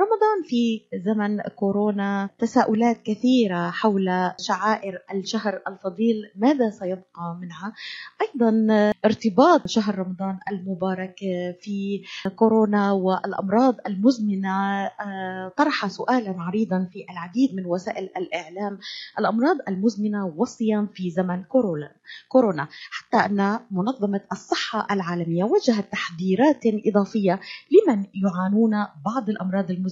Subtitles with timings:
[0.00, 7.72] رمضان في زمن كورونا تساؤلات كثيرة حول شعائر الشهر الفضيل ماذا سيبقى منها؟
[8.22, 8.66] أيضا
[9.04, 11.14] ارتباط شهر رمضان المبارك
[11.60, 12.02] في
[12.36, 18.78] كورونا والأمراض المزمنة آه، طرح سؤالا عريضا في العديد من وسائل الإعلام
[19.18, 21.90] الأمراض المزمنة والصيام في زمن كورونا
[22.28, 27.40] كورونا حتى أن منظمة الصحة العالمية وجهت تحذيرات إضافية
[27.72, 29.83] لمن يعانون بعض الأمراض المزمنة.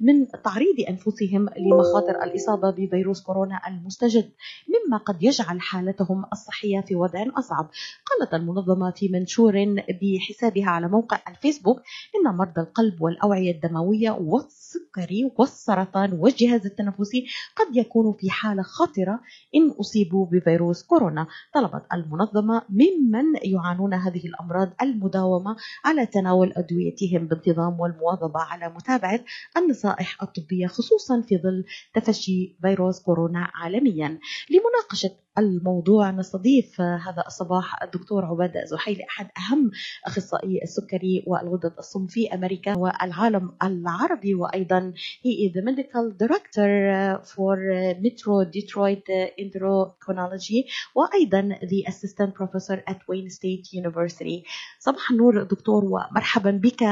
[0.00, 4.30] من تعريض أنفسهم لمخاطر الإصابة بفيروس كورونا المستجد
[4.68, 7.70] مما قد يجعل حالتهم الصحية في وضع أصعب.
[8.06, 11.80] قالت المنظمة في منشور بحسابها على موقع الفيسبوك
[12.16, 17.26] إن مرضى القلب والأوعية الدموية والسكري والسرطان والجهاز التنفسي
[17.56, 19.20] قد يكونوا في حالة خطرة
[19.54, 21.26] إن أصيبوا بفيروس كورونا.
[21.54, 29.19] طلبت المنظمة ممن يعانون هذه الأمراض المداومة على تناول أدويتهم بانتظام والمواظبة على متابعة
[29.56, 34.18] النصائح الطبية خصوصا في ظل تفشي فيروس كورونا عالميا.
[34.50, 39.70] لمناقشة الموضوع نستضيف هذا الصباح الدكتور عبادة زحيلي أحد أهم
[40.06, 47.56] أخصائي السكري والغدد الصم في أمريكا والعالم العربي وأيضا he is the medical director for
[48.00, 49.06] Metro Detroit
[49.40, 50.60] Endocrinology
[50.94, 54.44] وأيضا the assistant professor at Wayne State University.
[54.78, 56.82] صباح النور دكتور ومرحبا بك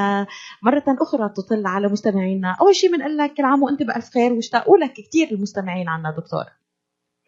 [0.63, 2.57] مرة أخرى تطل على مستمعينا.
[2.61, 6.45] أول شيء بنقول لك كل عام وأنت بألف خير واشتاقوا لك كثير المستمعين عنا دكتور.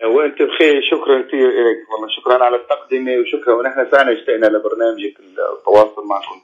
[0.04, 6.06] وأنت بخير شكرا كثير لك والله شكرا على التقدمة وشكرا ونحن فعلا اشتقنا لبرنامجك التواصل
[6.06, 6.40] معكم.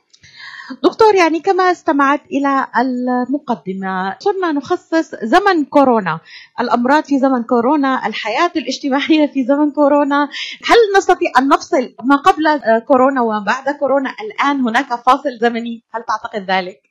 [0.82, 6.20] دكتور يعني كما استمعت إلى المقدمة صرنا نخصص زمن كورونا
[6.60, 10.28] الأمراض في زمن كورونا الحياة الاجتماعية في زمن كورونا.
[10.64, 12.44] هل نستطيع أن نفصل ما قبل
[12.88, 16.85] كورونا وبعد كورونا؟ الآن هناك فاصل زمني هل تعتقد ذلك؟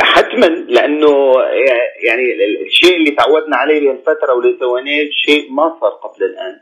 [0.00, 1.34] حتما لأنه
[2.02, 2.22] يعني
[2.66, 6.60] الشيء اللي تعودنا عليه بهالفتره ولثوانيت شيء ما صار قبل الآن.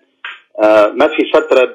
[0.62, 1.74] آه ما في فترة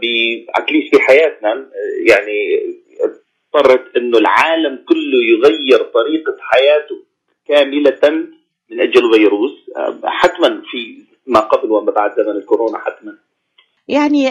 [0.56, 1.70] اتليست في حياتنا
[2.06, 2.62] يعني
[3.02, 7.04] اضطرت إنه العالم كله يغير طريقة حياته
[7.48, 8.28] كاملة
[8.70, 9.70] من أجل فيروس.
[9.78, 13.18] آه حتما في ما قبل وما بعد زمن الكورونا حتما.
[13.90, 14.30] يعني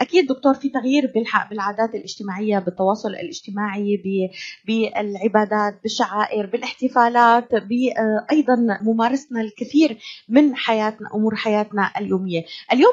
[0.00, 1.12] أكيد دكتور في تغيير
[1.50, 4.02] بالعادات الاجتماعية بالتواصل الاجتماعي
[4.66, 7.48] بالعبادات بالشعائر بالاحتفالات
[8.32, 9.98] أيضا ممارستنا الكثير
[10.28, 12.44] من حياتنا أمور حياتنا اليومية.
[12.72, 12.92] اليوم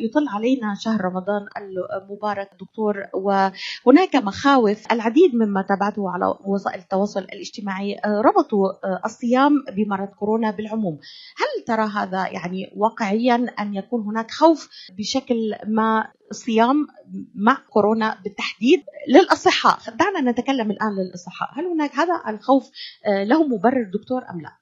[0.00, 7.96] يطل علينا شهر رمضان المبارك دكتور وهناك مخاوف العديد مما تابعته على وسائل التواصل الاجتماعي
[8.06, 8.68] ربطوا
[9.04, 10.98] الصيام بمرض كورونا بالعموم.
[11.36, 16.86] هل ترى هذا يعني واقعيا ان يكون هناك خوف بشكل ما الصيام
[17.34, 19.96] مع كورونا بالتحديد للأصحاء.
[19.96, 21.48] دعنا نتكلم الآن للأصحاء.
[21.52, 22.70] هل هناك هذا الخوف
[23.06, 24.52] له مبرر دكتور أم لا؟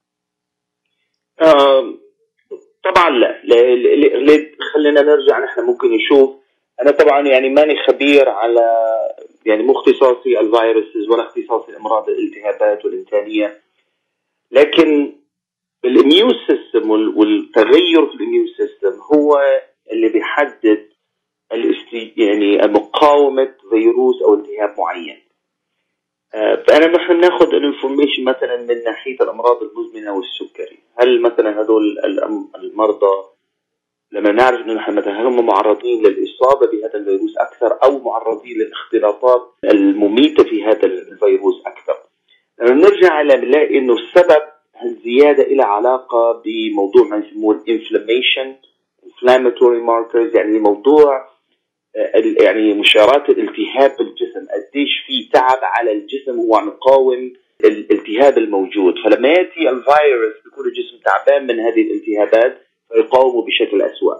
[1.46, 1.94] آه
[2.84, 3.40] طبعا لا.
[4.74, 5.38] خلينا نرجع.
[5.44, 6.30] نحن ممكن نشوف.
[6.82, 8.66] أنا طبعا يعني ماني خبير على
[9.46, 13.60] يعني مو اختصاصي ال viruses ولا اختصاصي امراض الالتهابات والإنتانية.
[14.50, 15.12] لكن
[15.84, 19.40] ال immune system والتغير في ال immune system هو
[19.92, 20.88] اللي بيحدد
[22.16, 25.22] يعني مقاومة فيروس أو التهاب معين.
[26.66, 31.98] فأنا نحن ناخذ ال information مثلا من ناحية الأمراض المزمنة والسكري، هل مثلا هذول
[32.54, 33.32] المرضى
[34.12, 39.54] لما نعرف إنه نحن مثلا هل هم معرضين للإصابة بهذا الفيروس أكثر أو معرضين للاختلاطات
[39.64, 41.94] المميتة في هذا الفيروس أكثر.
[42.60, 44.42] لما نرجع على بنلاقي إنه السبب
[44.84, 48.56] الزياده لها علاقة بموضوع ما يسموه الانفلاميشن
[49.06, 51.32] inflammatory markers يعني موضوع
[52.40, 54.46] يعني مشارات الالتهاب بالجسم.
[54.54, 57.32] قديش في تعب على الجسم هو عم يقاوم
[57.64, 58.94] الالتهاب الموجود.
[59.04, 62.58] فلما يأتي الفيروس بيكون الجسم تعبان من هذه الالتهابات
[62.92, 64.14] فيقاومه بشكل اسوء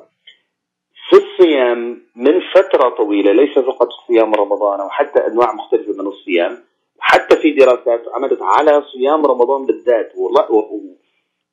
[1.10, 6.59] في الصيام من فترة طويلة ليس فقط صيام رمضان أو حتى أنواع مختلفة من الصيام
[6.99, 10.12] حتى في دراسات عملت على صيام رمضان بالذات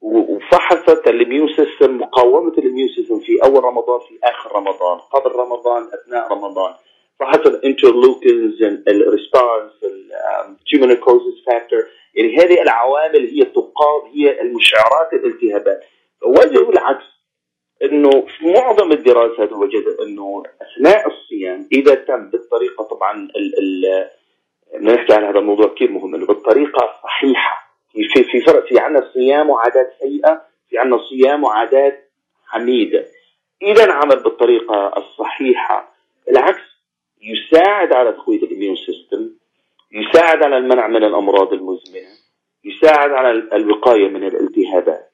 [0.01, 5.31] وفحصت ال immune system مقاومة ال immune system في أول رمضان في آخر رمضان قبل
[5.35, 6.73] رمضان أثناء رمضان.
[7.19, 9.71] فحصت الانترلوكنز الريسبونس
[10.49, 11.79] التيومونيكوزيس فاكتور
[12.15, 15.83] يعني هذه العوامل هي تقاوم هي المشعرات الالتهابات.
[16.25, 17.05] وجدوا العكس
[17.83, 23.27] إنه في معظم الدراسات وجد إنه أثناء الصيام إذا تم بالطريقة طبعا
[24.75, 29.11] بدنا نحكي عن هذا الموضوع كثير مهم إنه بالطريقة الصحيحة في في فرق في عندنا
[29.13, 32.11] صيام وعادات سيئة في عندنا صيام وعادات
[32.47, 33.05] حميدة.
[33.61, 35.93] إذا عمل بالطريقة الصحيحة.
[36.27, 36.61] بالعكس
[37.21, 39.29] يساعد على تقوية ال immune system
[39.91, 42.09] يساعد على المنع من الأمراض المزمنة
[42.65, 45.09] يساعد على الوقاية من الالتهابات.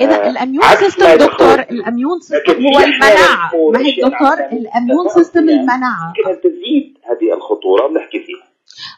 [0.00, 5.08] إذا آه ال immune system دكتور الاميون سيستم هو المناعه ما هي دكتور ال immune
[5.08, 7.86] system المناعه يمكن تزيد هذه الخطورة.
[7.86, 8.47] بنحكي فيها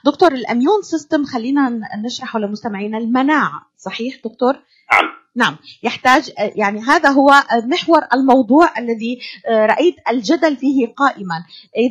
[0.04, 4.54] دكتور الأميون سيستم خلينا نشرحه لمستمعينا المناعة صحيح دكتور؟
[4.92, 5.19] نعم.
[5.36, 9.18] نعم يحتاج يعني هذا هو محور الموضوع الذي
[9.48, 11.44] رأيت الجدل فيه قائما.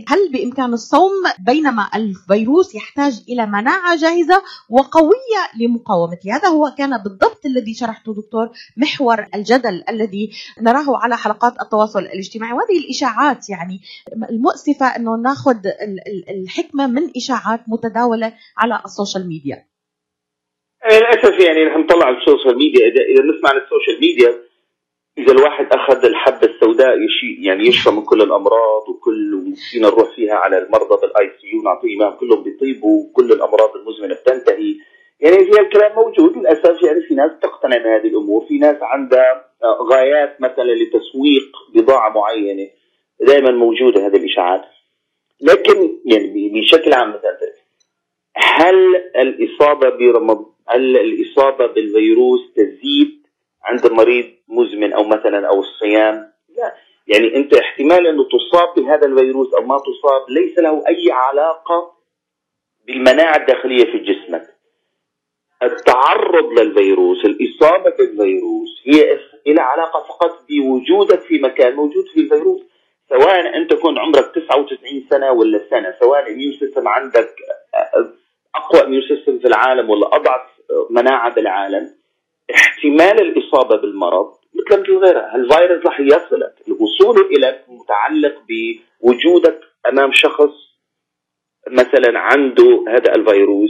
[0.08, 6.36] هل بإمكان الصوم؟ بينما الفيروس يحتاج إلى مناعة جاهزة وقوية لمقاومته.
[6.36, 10.32] هذا هو كان بالضبط الذي شرحته دكتور محور الجدل الذي
[10.62, 12.54] نراه على حلقات التواصل الاجتماعي.
[12.54, 13.82] وهذه الإشاعات يعني
[14.30, 15.58] المؤسفة أنه ناخذ
[16.30, 19.69] الحكمة من إشاعات متداولة على ال social media.
[20.86, 22.88] للأسف يعني نحن نطلع ال social media.
[22.88, 24.50] اذا إذا نسمع عن ال social media
[25.18, 30.34] إذا الواحد أخذ الحبة السوداء يشي يعني يشفى من كل الأمراض وكل فينا نروح فيها
[30.34, 34.76] على المرضى بال ICU نعطيه ايمان كلهم بيطيبوا وكل الأمراض المزمنة بتنتهي.
[35.20, 36.84] يعني في الكلام موجود للأسف.
[36.84, 38.46] يعني في ناس تقتنع بهذه الأمور.
[38.48, 39.46] في ناس عندها
[39.92, 42.68] غايات مثلا لتسويق بضاعة معينة.
[43.22, 44.62] دائما موجودة هذه الإشاعات.
[45.42, 47.38] لكن يعني بشكل عام مثلا
[48.36, 53.28] هل الإصابة برمضان هل الإصابة بالفيروس تزيد
[53.64, 56.76] عند مريض مزمن أو مثلا أو الصيام؟ لا
[57.08, 61.92] يعني أنت احتمال أنه تصاب بهذا الفيروس أو ما تصاب ليس له أي علاقة
[62.88, 64.44] بالمناعة الداخلية في جسمك.
[65.64, 72.62] التعرض للفيروس، الإصابة بالفيروس هي لها علاقة فقط بوجودك في مكان موجود فيه الفيروس.
[73.10, 77.36] سواء انت كنت عمرك 99 سنة ولا سنة، سواء ال immune system عندك
[78.56, 80.49] أقوى immune system في العالم ولا أضعف
[80.90, 81.96] مناعة بالعالم
[82.56, 85.36] احتمال الإصابة بالمرض مثل مثل غيرها.
[85.36, 86.54] الفيروس رح يصلك.
[86.68, 90.54] الوصول اليك متعلق بوجودك أمام شخص
[91.68, 93.70] مثلا عنده هذا الفيروس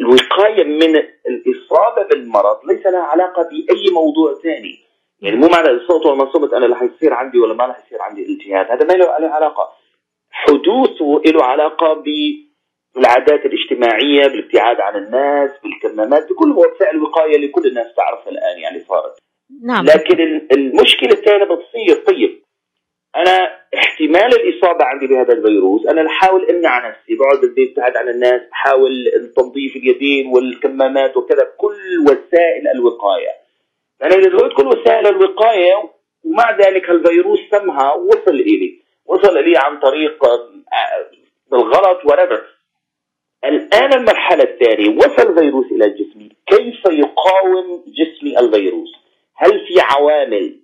[0.00, 0.96] الوقاية من
[1.28, 4.78] الإصابة بالمرض ليس لها علاقة بأي موضوع ثاني.
[5.20, 8.22] يعني مو معنى الصوت ما صمت أنا رح يصير عندي ولا ما رح يصير عندي
[8.32, 9.68] التهاب هذا ما له علاقة.
[10.30, 12.04] حدوثه له علاقة
[12.96, 18.80] بالعادات الاجتماعية بالابتعاد عن الناس بالكمامات بكل وسائل الوقاية اللي كل الناس تعرفها الآن يعني
[18.80, 19.18] صارت.
[19.62, 19.84] نعم.
[19.84, 22.42] لكن المشكلة الثانية بتصير طيب
[23.16, 28.40] أنا احتمال الإصابة عندي بهذا الفيروس أنا بحاول أمنع نفسي بقعد بالبيت ابتعد عن الناس
[28.50, 28.92] بحاول
[29.36, 33.32] تنظيف اليدين والكمامات وكذا كل وسائل الوقاية.
[34.02, 35.90] أنا إذا كل وسائل الوقاية
[36.24, 40.24] ومع ذلك الفيروس سمها وصل إلي وصل إلي عن طريق
[41.50, 42.40] بالغلط وربع
[43.44, 48.92] الآن المرحلة الثانية وصل الفيروس إلى جسمي كيف يقاوم جسمي الفيروس؟
[49.36, 50.60] هل في عوامل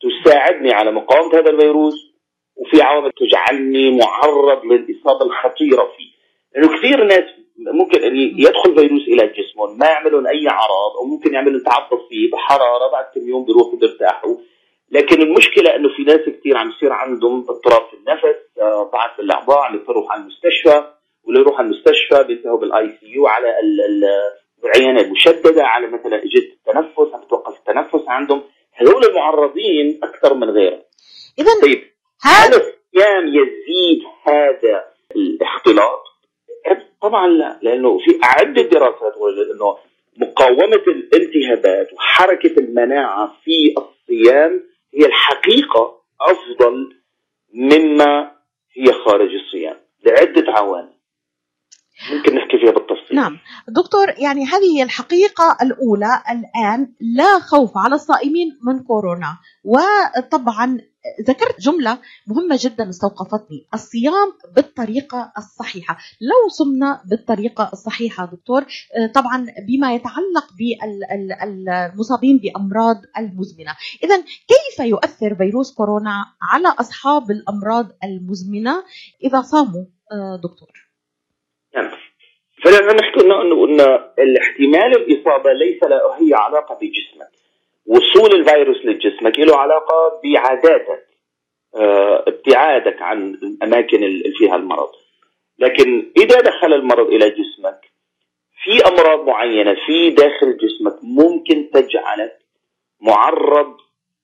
[0.00, 1.94] تساعدني على مقاومة هذا الفيروس؟
[2.56, 6.10] وفي عوامل تجعلني معرض للإصابة الخطيرة فيه؟
[6.54, 7.24] لأنه كثير ناس
[7.58, 12.30] ممكن أن يدخل فيروس إلى جسمهم ما يعملون أي أعراض أو ممكن يعملوا تعب طفيف
[12.30, 14.36] بحرارة بعد كم يوم بيروحوا بيرتاحوا
[14.90, 18.38] لكن المشكلة أنه في ناس كثير عم يصير عندهم اضطراب في النفس
[18.92, 20.95] ضعف في الأعضاء عم يضطروا على المستشفى.
[21.28, 23.54] ولا يروح المستشفى بينتهوا بال ICU على
[24.64, 28.42] العيانة المشددة على مثلا اجهزه التنفس عم توقف التنفس عندهم.
[28.74, 30.82] هذول المعرضين أكثر من غيرهم.
[31.38, 31.82] اذا طيب
[32.22, 34.84] هل الصيام يزيد هذا
[35.16, 36.02] الاختلاط؟
[37.02, 39.14] طبعا لا لأنه في عده دراسات
[39.54, 39.76] إنه
[40.16, 44.62] مقاومة الالتهابات وحركة المناعة في الصيام
[44.94, 46.96] هي الحقيقة أفضل
[47.54, 48.32] مما
[48.76, 50.95] هي خارج الصيام لعدة عوامل.
[52.12, 53.16] ممكن نحكي فيها بالتفصيل.
[53.16, 53.38] نعم.
[53.68, 59.38] دكتور يعني هذه هي الحقيقة الأولى الآن لا خوف على الصائمين من كورونا.
[59.64, 60.78] وطبعا
[61.28, 65.98] ذكرت جملة مهمة جدا استوقفتني الصيام بالطريقة الصحيحة.
[66.20, 68.64] لو صمنا بالطريقة الصحيحة دكتور
[69.14, 73.74] طبعا بما يتعلق بالمصابين بأمراض المزمنة.
[74.04, 78.84] إذا كيف يؤثر فيروس كورونا على أصحاب الأمراض المزمنة
[79.24, 79.84] إذا صاموا
[80.42, 80.85] دكتور؟
[81.76, 81.90] نعم.
[82.64, 83.80] فلما نحكي انه انه ان
[84.18, 87.28] الاحتمال الإصابة ليس له هي علاقة بجسمك.
[87.86, 91.06] وصول الفيروس لجسمك له علاقة بعاداتك
[91.76, 94.90] آه ابتعادك عن الاماكن اللي فيها المرض.
[95.58, 97.80] لكن إذا دخل المرض إلى جسمك
[98.64, 102.38] في أمراض معينة في داخل جسمك ممكن تجعلك
[103.00, 103.76] معرض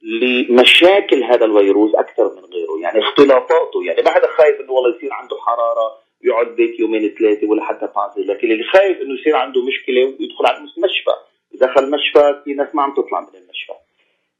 [0.03, 2.81] لمشاكل هذا الفيروس أكثر من غيره.
[2.83, 7.47] يعني اختلاطاته يعني ما حدا خايف إنه والله يصير عنده حرارة يقعد بيت يومين ثلاثة
[7.47, 11.11] ولا حتى تعزل لكن اللي خايف إنه يصير عنده مشكلة ويدخل على المستشفى.
[11.55, 13.73] دخل المشفى في ناس ما عم تطلع من المشفى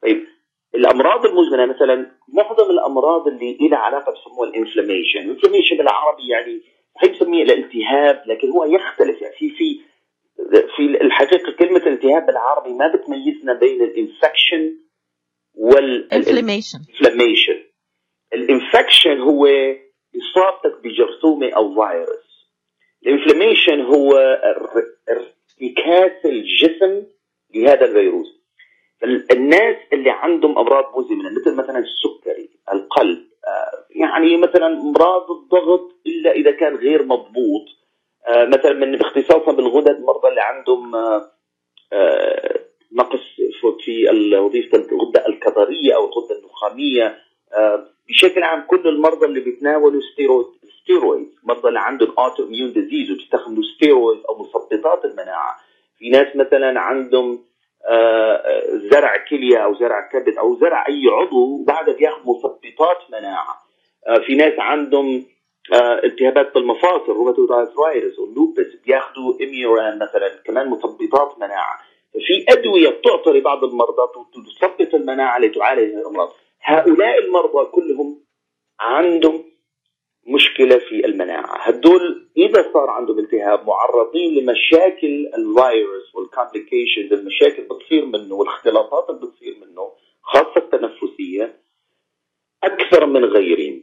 [0.03, 0.27] طيب
[0.75, 5.19] الأمراض المزمنة مثلا معظم الأمراض اللي لها علاقة بسموها ال inflammation.
[5.19, 6.61] ال inflammation بالعربي يعني
[7.03, 9.23] هي بسميه الالتهاب لكن هو يختلف.
[9.23, 9.81] يعني في في
[10.77, 14.77] في الحقيقة كلمة الالتهاب بالعربي ما بتميزنا بين ال infection
[15.55, 16.79] وال inflammation
[18.35, 19.47] ال infection هو
[20.17, 22.49] اصابتك بجرثومة أو فيروس.
[23.07, 24.17] ال inflammation هو
[25.09, 27.03] ارتكاس الجسم
[27.55, 28.43] لهذا الفيروس.
[29.33, 36.33] الناس اللي عندهم أمراض مزمنه مثل مثلا السكري القلب آه، يعني مثلا أمراض الضغط إلا
[36.33, 37.65] إذا كان غير مضبوط.
[38.29, 41.31] آه، مثلا من اختصاصنا بالغدد المرضى اللي عندهم آه،
[42.93, 43.21] نقص
[43.85, 47.19] في وظيفة الغدة الكظرية أو الغدة النخامية.
[48.13, 50.47] بشكل عام كل المرضى اللي بيتناولوا steroid
[50.83, 55.57] steroid مرضى اللي عندهم autoimmune disease وبيستخدموا ستيرويد أو مثبطات المناعة.
[55.99, 57.45] في ناس مثلا عندهم
[58.93, 63.55] زرع كلية أو زرع كبد أو زرع أي عضو وبعدها بياخذ مثبطات مناعة.
[64.27, 65.25] في ناس عندهم
[66.05, 71.79] التهابات بالمفاصل rheumatoid arthritis وال lupus بياخذوا Imuran مثلا كمان مثبطات مناعة.
[72.13, 74.03] في أدوية بتعطى لبعض المرضى
[74.61, 78.25] تثبط المناعة لتعالج الامراض هؤلاء المرضى كلهم
[78.81, 79.45] عندهم
[80.27, 81.57] مشكلة في المناعة.
[81.59, 89.27] هدول إذا صار عندهم التهاب معرضين لمشاكل الفيروس وال complications المشاكل بتصير منه والاختلاطات اللي
[89.27, 89.93] بتصير منه
[90.23, 91.63] خاصة التنفسية
[92.65, 93.83] أكثر من غيرهم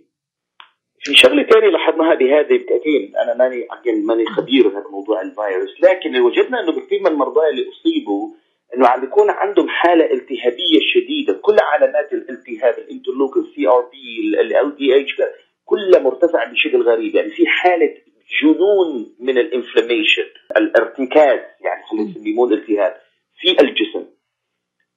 [1.00, 3.68] في شغلة ثانية لاحظناها بهذه بالتاكيد أنا ماني
[4.06, 8.30] ماني خبير بهذا موضوع الفيروس لكن وجدنا إنه كثير من المرضى اللي أصيبوا
[8.76, 11.34] إنه عم بيكون عندهم حالة التهابية شديدة.
[11.34, 15.22] كل علامات الالتهاب ال interleukin CRP LDH
[15.66, 17.16] كلها مرتفعة بشكل غريب.
[17.16, 17.96] يعني في حالة
[18.42, 20.26] جنون من ال inflammation
[20.58, 22.98] الارتكاس يعني خلينا نسميه الالتهاب
[23.40, 24.06] في الجسم.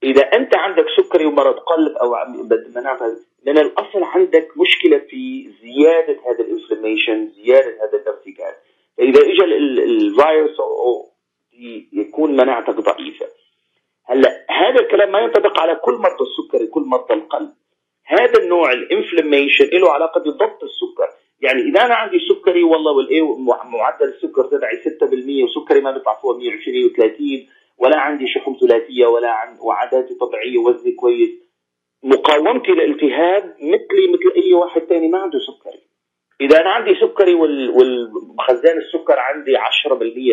[0.03, 2.17] إذا أنت عندك سكري ومرض قلب أو
[2.77, 8.55] مناعه من الأصل عندك مشكلة في زيادة هذا ال inflammation زيادة هذا الارتكاس.
[8.99, 9.45] فإذا اجى
[9.85, 10.59] الفيروس
[11.93, 13.27] يكون مناعتك ضعيفة.
[14.13, 17.53] هلا هذا الكلام ما ينطبق على كل مرضى السكري كل مرضى القلب.
[18.07, 21.09] هذا النوع ال inflammation له علاقة بضبط السكر.
[21.41, 26.15] يعني إذا أنا عندي سكري والله وال A معدل السكر تبعي 6% وسكري ما بيطلع
[26.23, 31.31] فوق 120 و30 ولا عندي شحوم ثلاثية ولا عن وعاداتي طبيعية وزني كويس.
[32.03, 35.81] مقاومتي للالتهاب مثلي مثل أي واحد ثاني ما عنده سكري.
[36.41, 39.61] إذا أنا عندي سكري والخزان السكر عندي 10%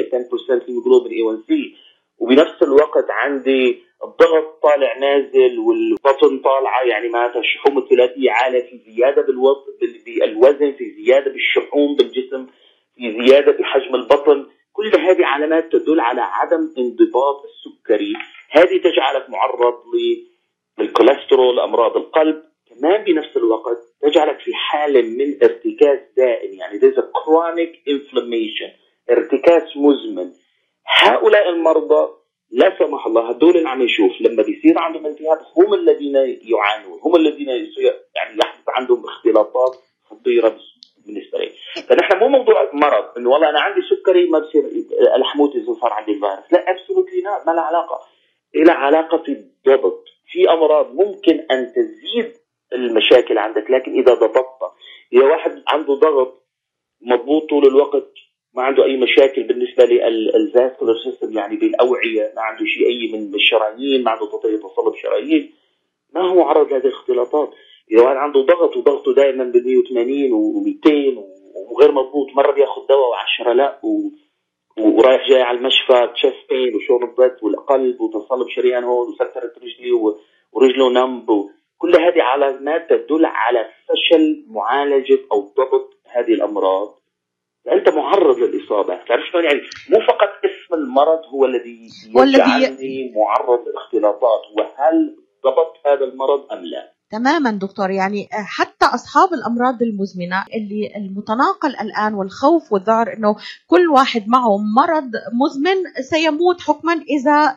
[0.04, 1.76] 10% hemoglobin A1C
[2.20, 9.22] وبنفس الوقت عندي الضغط طالع نازل والبطن طالعة يعني معناتها الشحوم الثلاثيه عاليه في زيادة
[9.22, 12.48] بالوزن في زيادة بالشحوم بالجسم
[12.96, 14.46] في زيادة بحجم البطن.
[14.74, 18.14] كل هذه علامات تدل على عدم انضباط السكري.
[18.52, 19.76] هذه تجعلك معرض
[20.80, 22.44] للكوليسترول أمراض القلب.
[22.70, 28.72] كمان بنفس الوقت تجعلك في حالة من ارتكاز دائم يعني there's a chronic inflammation
[29.12, 30.32] ارتكاز مزمن.
[30.90, 32.10] هؤلاء المرضى
[32.52, 37.16] لا سمح الله هدول اللي عم نشوف لما بيصير عندهم التهاب هم الذين يعانون هم
[37.16, 37.50] الذين
[38.16, 39.76] يعني يحدث عندهم اختلاطات
[40.10, 40.58] خطيرة
[41.06, 41.52] بالنسبة لي.
[41.90, 44.64] فنحن مو موضوع مرض إنه والله أنا عندي سكري ما بصير
[45.16, 46.54] رح موت إذا صار عندي الفيروس.
[46.54, 48.00] لا absolutely ما لها علاقة.
[48.56, 50.04] لها علاقة في الضبط.
[50.32, 52.34] في أمراض ممكن أن تزيد
[52.74, 54.76] المشاكل عندك لكن إذا ضبطتها
[55.14, 56.46] إذا واحد عنده ضغط
[57.02, 58.12] مضبوط طول الوقت
[58.56, 63.36] ما عنده أي مشاكل بالنسبة لل vascular system يعني بالأوعية ما عنده شيء أي من
[63.36, 64.26] الشرايين ما عنده
[64.58, 65.54] تصلب شرايين.
[66.16, 67.50] ما هو عرض لهذه الاختلاطات؟
[67.92, 71.18] إذا واحد عنده ضغط وضغطه دائما ب 180 و200
[71.72, 74.12] وغير مضبوط مرة بياخذ دواء و10 لا و...
[74.80, 79.92] ورايح جاي على المشفى تشيست بين وشورب ضغط والقلب وتصلب شريان هون وسكرت رجلي
[80.54, 86.99] ورجله نمب كل هذه علامات تدل على فشل معالجة أو ضبط هذه الأمراض.
[87.72, 88.96] أنت معرض للإصابة.
[89.08, 96.06] تعرف شلون؟ يعني مو فقط اسم المرض هو الذي يجعلني معرض للاختلاطات وهل ضبط هذا
[96.06, 97.90] المرض أم لا؟ تماما دكتور.
[97.90, 103.36] يعني حتى أصحاب الأمراض المزمنة اللي المتناقل الآن والخوف والذعر إنه
[103.68, 105.12] كل واحد معه مرض
[105.42, 107.56] مزمن سيموت حكما إذا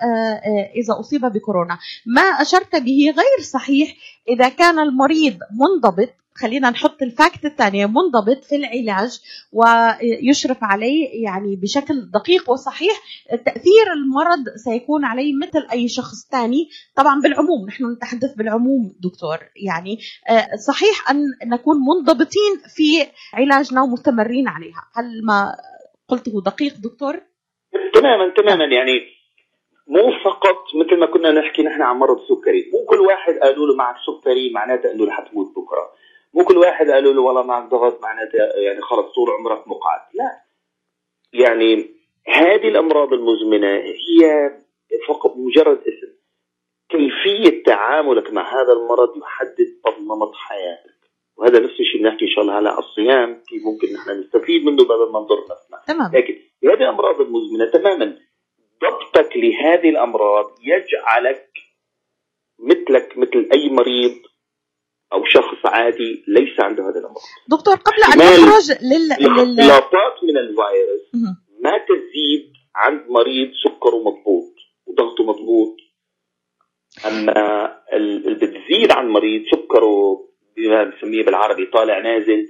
[0.77, 1.79] إذا أصيب بكورونا.
[2.07, 3.95] ما أشرت به غير صحيح
[4.29, 9.21] إذا كان المريض منضبط خلينا نحط الفاكت الثانية منضبط في العلاج
[9.53, 13.01] ويشرف عليه يعني بشكل دقيق وصحيح.
[13.31, 16.69] تأثير المرض سيكون عليه مثل أي شخص ثاني.
[16.97, 19.39] طبعا بالعموم نحن نتحدث بالعموم دكتور.
[19.57, 19.99] يعني
[20.31, 24.83] آه، صحيح أن نكون منضبطين في علاجنا ومستمرين عليها.
[24.95, 25.57] هل ما
[26.09, 27.21] قلته دقيق دكتور؟
[27.95, 28.65] تماما تماما.
[28.65, 29.01] يعني
[29.87, 33.75] مو فقط مثل ما كنا نحكي نحن عن مرض السكري مو كل واحد قالوا له
[33.77, 36.02] معك سكري معناته انه رح تموت بكرة.
[36.35, 40.01] مو كل واحد قالوا له والله معك ضغط معناته يعني خلص طول عمرك مقعد.
[40.15, 40.41] لا.
[41.33, 41.91] يعني
[42.27, 43.69] هذه الأمراض المزمنة
[44.09, 44.51] هي
[45.09, 46.13] فقط مجرد اسم.
[46.89, 50.93] كيفية تعاملك مع هذا المرض يحدد نمط حياتك.
[51.37, 55.13] وهذا نفس الشيء بنحكي إن شاء الله على الصيام كيف ممكن نحن نستفيد منه بدل
[55.13, 55.83] ما نضر نفسنا.
[55.87, 56.11] تمام.
[56.15, 56.35] لكن
[56.65, 58.19] هذه الأمراض المزمنة تماما
[58.83, 61.49] ضبطك لهذه الأمراض يجعلك
[62.59, 64.32] مثلك مثل أي مريض
[65.13, 69.13] أو شخص عادي ليس عنده هذا الأمراض دكتور قبل أن نخرج لل.
[69.13, 71.35] الاختلاطات من الفيروس.
[71.61, 74.53] ما تزيد عند مريض سكره مضبوط
[74.87, 75.77] وضغطه مضبوط
[77.07, 80.21] أما ال- اللي بتزيد عن مريض سكره
[80.57, 82.49] بما بنسميه بالعربي طالع نازل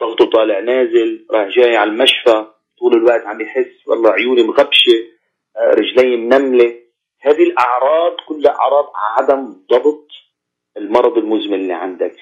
[0.00, 2.46] ضغطه طالع نازل راح جاي على المشفى
[2.78, 4.92] طول الوقت عم يحس والله عيوني مغبشة
[5.56, 6.74] آه، رجلي منملة
[7.20, 8.84] هذه الأعراض كلها أعراض
[9.18, 10.06] عدم ضبط
[10.78, 12.16] المرض المزمن اللي عندك.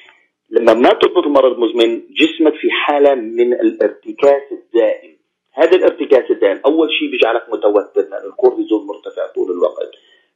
[0.50, 5.16] لما ما تضبط المرض المزمن جسمك في حالة من الارتكاس الدائم.
[5.54, 9.90] هذا الارتكاس الدائم أول شيء بيجعلك متوتر لأن الكورتيزون مرتفع طول الوقت.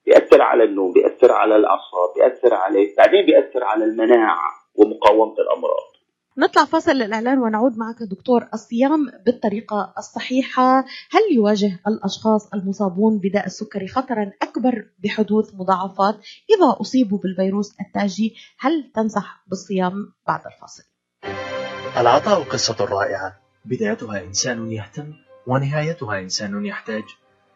[0.06, 5.89] بيأثر على النوم بيأثر على الأعصاب بيأثر عليك بعدين بيأثر على المناعة ومقاومة الأمراض.
[6.38, 10.78] نطلع فاصل للإعلان ونعود معك دكتور الصيام بالطريقة الصحيحة.
[11.10, 16.14] هل يواجه الأشخاص المصابون بداء السكري خطرا أكبر بحدوث مضاعفات؟
[16.50, 20.82] إذا أصيبوا بالفيروس التاجي هل تنصح بالصيام بعد الفاصل؟
[21.96, 23.40] العطاء قصة رائعة.
[23.64, 25.12] بدايتها إنسان يهتم
[25.46, 27.04] ونهايتها إنسان يحتاج.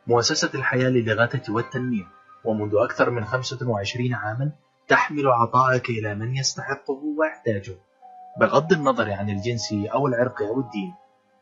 [0.06, 2.04] مؤسسة الحياة للغاية والتنمية.
[2.44, 4.52] ومنذ أكثر من 25 عاما
[4.88, 7.76] تحمل عطاءك إلى من يستحقه ويحتاجه.
[8.40, 10.94] بغض النظر عن الجنس أو العرق أو الدين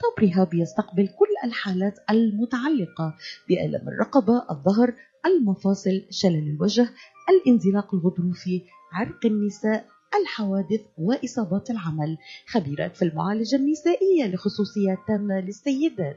[0.00, 3.14] طب رهاب يستقبل كل الحالات المتعلقة
[3.48, 4.94] بألم الرقبة، الظهر،
[5.26, 6.88] المفاصل، شلل الوجه،
[7.30, 9.86] الانزلاق الغضروفي، عرق النساء،
[10.20, 16.16] الحوادث وإصابات العمل، خبيرات في المعالجة النسائية لخصوصيات تامة للسيدات.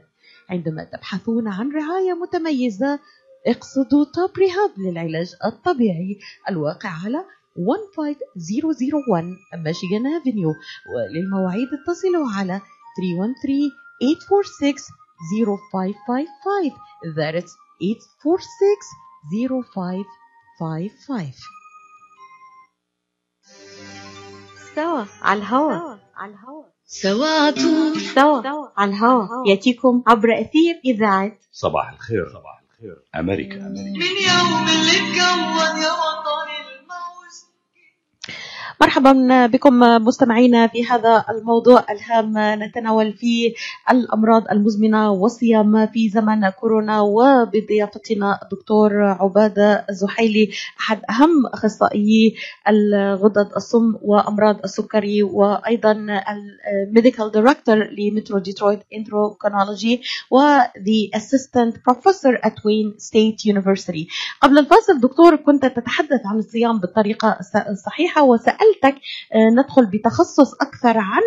[0.50, 2.98] عندما تبحثون عن رعاية متميزة
[3.46, 6.18] اقصدوا توب ريهاب للعلاج الطبيعي.
[6.48, 7.24] الواقع على
[7.96, 9.24] 15001
[9.64, 10.54] ميشيغان افنيو
[10.94, 14.90] وللمواعيد اتصلوا على 313 846
[15.30, 16.72] 0555
[17.16, 18.86] that is 846
[19.30, 21.34] 0555
[24.74, 26.64] سوا على الهوا على الهوا.
[26.86, 28.42] سوا عطول سوا
[28.76, 29.26] على الهوا.
[29.48, 31.32] يأتيكم عبر أثير إذاعة.
[31.52, 32.28] صباح الخير.
[32.28, 32.96] صباح الخير.
[33.14, 33.56] أمريكا.
[33.56, 36.41] أمريكا من يوم اللي اتكون يا وطني الموز
[38.82, 42.62] مرحبا بكم مستمعينا في هذا الموضوع الهام.
[42.62, 43.52] نتناول فيه
[43.90, 52.34] الأمراض المزمنة والصيام في زمن كورونا وبضيافتنا الدكتور عباده الزحيلي أحد أهم اخصائيي
[52.68, 56.06] الغدد الصم وأمراض السكري وأيضا
[56.86, 60.66] ال medical director ل Metro Detroit Endocrinology و the
[61.14, 64.08] assistant professor at Wayne State University
[64.40, 67.38] قبل الفاصل دكتور كنت تتحدث عن الصيام بالطريقة
[67.70, 71.22] الصحيحه وسالتك آه، ندخل بتخصص أكثر عن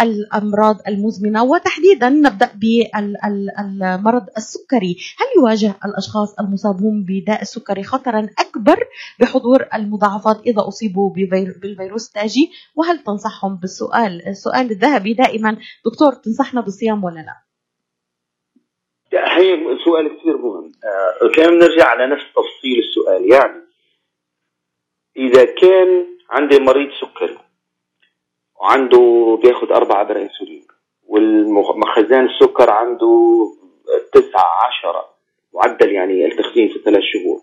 [0.00, 1.44] الأمراض المزمنة.
[1.44, 8.76] وتحديدا نبدأ بالمرض السكري، هل يواجه الأشخاص المصابون بداء السكري خطرا أكبر
[9.20, 15.56] بحصول المضاعفات إذا أصيبوا بفير- بالفيروس التاجي؟ وهل تنصحهم بالسؤال؟ السؤال الذهبي دائما.
[15.86, 17.44] دكتور تنصحنا بالصيام ولا لا؟
[19.36, 20.72] هي سؤال كثير مهم.
[20.84, 23.64] آه، كان بنرجع على نفس تفصيل السؤال يعني
[25.16, 27.38] إذا كان عندي مريض سكري.
[28.60, 30.66] وعنده بياخد أربعة أبر انسولين
[31.06, 33.36] والمخزان السكر عنده
[34.12, 35.14] تسعة عشرة.
[35.54, 37.40] معدل يعني التخزين في ثلاث شهور.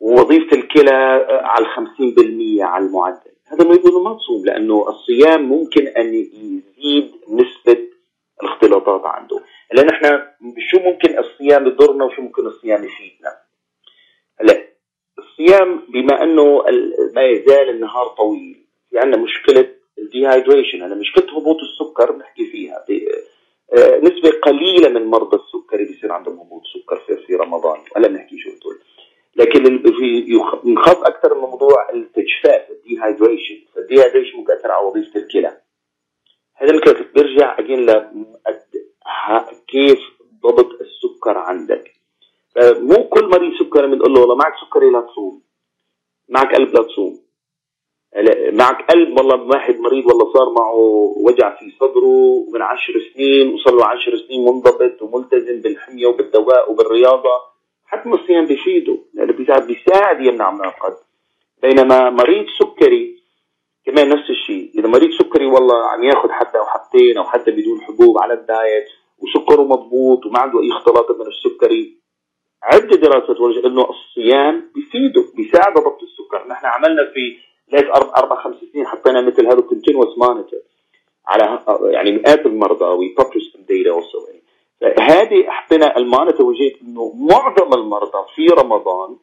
[0.00, 3.32] ووظيفة الكلى على الخمسين بالمية على المعدل.
[3.52, 7.82] هذا ما يقولوا ما تصوم لأنه الصيام ممكن أن يزيد نسبة
[8.42, 9.40] الاختلاطات عنده.
[9.72, 10.22] هلا نحن
[10.70, 13.41] شو ممكن الصيام يضرنا وشو ممكن الصيام يفيدنا؟
[15.32, 16.62] الصيام بما أنه
[17.14, 18.66] ما يزال النهار طويل.
[18.90, 19.68] في عندنا مشكلة
[19.98, 20.82] ال dehydration.
[20.82, 22.84] هلا مشكلة هبوط السكر بنحكي فيها.
[23.72, 27.80] آه، نسبة قليلة من مرضى السكري بيصير عندهم هبوط سكر في, في رمضان.
[27.96, 28.78] ولا بنحكي شو بتقول.
[29.36, 33.58] لكن في ينخاف أكثر من موضوع التجفاف ال dehydration.
[33.76, 35.60] ال dehydration ممكن ياثر على وظيفة الكلى.
[36.54, 37.86] هذا مثل بيرجع again
[39.68, 39.98] كيف
[40.42, 42.01] ضبط السكر عندك.
[42.58, 45.42] مو كل مريض سكري بنقول له والله معك سكري لا تصوم.
[46.28, 47.18] معك قلب لا تصوم.
[48.52, 50.74] معك قلب والله واحد مريض والله صار معه
[51.16, 57.52] وجع في صدره من عشر سنين وصار له عشر سنين منضبط وملتزم بالحمية وبالدواء وبالرياضة.
[57.86, 58.98] حتى الصيام بيفيده.
[59.14, 60.96] لأنه بيساعد بيساعد يمنع من القلب
[61.62, 63.22] بينما مريض سكري
[63.86, 64.70] كمان نفس الشيء.
[64.78, 68.84] إذا مريض سكري والله عم ياخذ حتى أو حبتين أو حتى بدون حبوب على الدايت
[69.18, 72.01] وسكره مضبوط وما عنده أي اختلاط من السكري
[72.62, 77.38] عدة دراسات ورجت إنه الصيام بيفيده بيساعده ضبط السكر، نحن عملنا في
[77.72, 80.60] ليش أربع خمس سنين حطينا مثل هذا كونتينوس مونيتور
[81.26, 81.58] على
[81.92, 84.18] يعني مئات المرضى وي ببلش ديتا اولسو
[85.00, 89.16] هذه حطينا ال monitor ورجيت إنه معظم المرضى في رمضان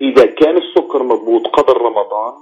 [0.00, 2.32] إذا كان السكر مضبوط قبل رمضان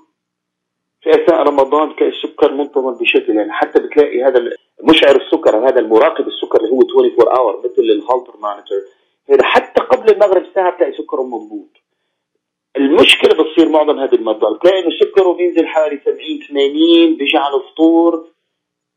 [1.08, 4.50] في اثناء رمضان السكر منتظم بشكل يعني حتى بتلاقي هذا
[4.82, 8.82] مشعر السكر هذا المراقب السكر اللي هو 24 hour مثل ال Holter monitor
[9.30, 11.68] هذا حتى قبل المغرب ساعة بتلاقي سكره مضبوط
[12.76, 14.56] المشكلة بتصير معظم هذه المرضى.
[14.56, 16.18] بتلاقي إنه سكره بينزل حوالي 70
[16.48, 18.26] 80 بيجي على الفطور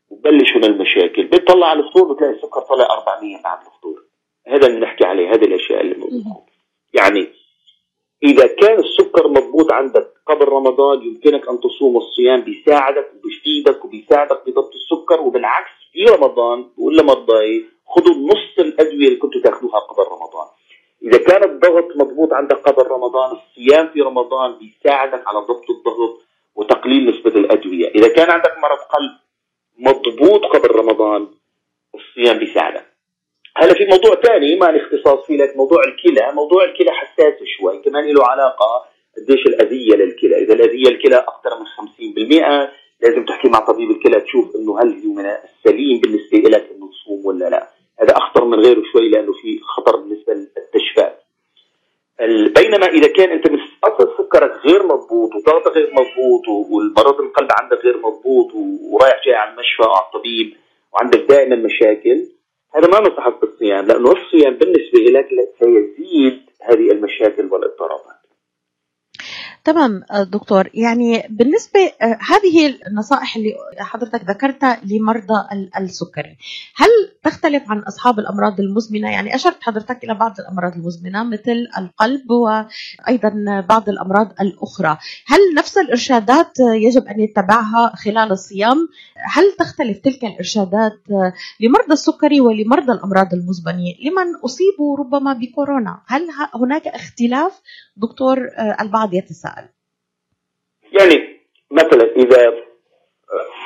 [0.10, 1.24] وبلش هنا المشاكل.
[1.24, 4.04] بتطلع على الفطور بتلاقي السكر طلع 400 بعد الفطور.
[4.48, 6.36] هذا اللي بنحكي عليه هذه الأشياء اللي موجودة.
[6.94, 7.28] يعني
[8.24, 14.72] إذا كان السكر مضبوط عندك قبل رمضان يمكنك أن تصوم الصيام بيساعدك وبيفيدك وبيساعدك بضبط
[14.76, 20.48] السكر وبالعكس في رمضان بقول لمرضاي خذوا نص الأدوية اللي كنتوا تاخذوها قبل رمضان.
[21.04, 26.22] إذا كان الضغط مضبوط عندك قبل رمضان الصيام في رمضان بيساعدك على ضبط الضغط
[26.56, 27.88] وتقليل نسبة الأدوية.
[27.88, 29.12] إذا كان عندك مرض قلب
[29.78, 31.28] مضبوط قبل رمضان
[31.96, 32.86] الصيام بيساعدك.
[33.58, 36.32] هلا في موضوع ثاني ما اختصاص فيه لك موضوع الكلى.
[36.34, 40.44] موضوع الكلى حساس شوي كمان له علاقة قديش الأذية للكلى.
[40.44, 42.70] إذا الأذية الكلى أكثر من 50%
[43.02, 47.26] لازم تحكي مع طبيب الكلى تشوف إنه هل هو من السليم بالنسبة لك إنه تصوم
[47.26, 47.70] ولا لا.
[48.02, 51.22] هذا أخطر من غيره شوي لأنه في خطر بالنسبة للتشفاء
[52.30, 53.46] بينما إذا كان أنت
[53.84, 58.52] أصل سكرك غير مضبوط وضغطك غير مضبوط والمرض القلب عندك غير مضبوط
[58.92, 60.54] ورايح جاي على المشفى وعلى الطبيب
[60.94, 62.28] وعندك دائما مشاكل
[62.76, 65.28] هذا ما نصحك بالصيام لأنه الصيام بالنسبة لك
[65.60, 67.71] سيزيد هذه المشاكل والاضطرابات
[69.64, 75.48] تمام آه، دكتور يعني بالنسبة آه، هذه النصائح اللي حضرتك ذكرتها لمرضى
[75.78, 76.38] السكري.
[76.76, 76.90] هل
[77.24, 83.62] تختلف عن أصحاب الأمراض المزمنة؟ يعني أشرت حضرتك إلى بعض الأمراض المزمنة مثل القلب وأيضا
[83.70, 84.98] بعض الأمراض الأخرى.
[85.28, 88.88] هل نفس الإرشادات يجب أن يتبعها خلال الصيام؟
[89.34, 91.00] هل تختلف تلك الإرشادات
[91.60, 96.02] لمرضى السكري ولمرضى الأمراض المزمنة؟ لمن أصيبوا ربما بكورونا.
[96.08, 97.62] هل هناك اختلاف؟
[97.98, 99.61] دكتور آه، البعض يتساءل.
[100.92, 102.54] يعني مثلا إذا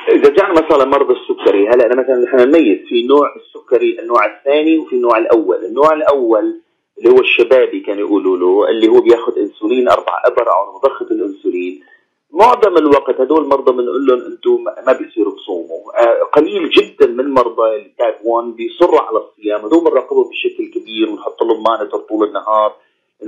[0.08, 4.78] إذا جاء مثلا مرضى السكري هلا أنا مثلا نحن نميز في نوع السكري النوع الثاني
[4.78, 6.60] وفي النوع الأول، النوع الأول
[6.98, 11.82] اللي هو الشبابي كانوا يقولوا له اللي هو بياخذ إنسولين أربع ابر أو مضخه الإنسولين.
[12.30, 17.76] معظم الوقت هدول المرضى بنقول لهم أنتم ما بيصيروا تصوموا، آه قليل جدا من مرضى
[17.76, 22.76] ال type 1 بيصروا على الصيام، هدول بنراقبهم بشكل كبير ونحط لهم monitor طول النهار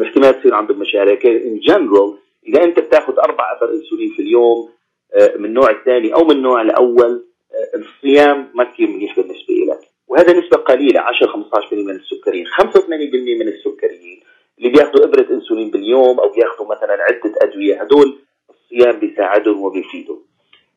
[0.02, 4.68] احتمال تصير عندهم مشاكل in general إذا أنت بتاخذ أربع ابر إنسولين في اليوم
[5.14, 9.88] آه، من النوع الثاني أو من النوع الأول آه، الصيام ما كثير منيح بالنسبة لك
[10.08, 12.46] وهذا نسبة قليلة 10 15% من السكريين.
[12.46, 14.20] 85% من السكريين
[14.58, 18.18] اللي بياخذوا إبرة إنسولين باليوم أو بياخذوا مثلا عدة أدوية هدول
[18.50, 20.22] الصيام بيساعدهم وبيفيدهم.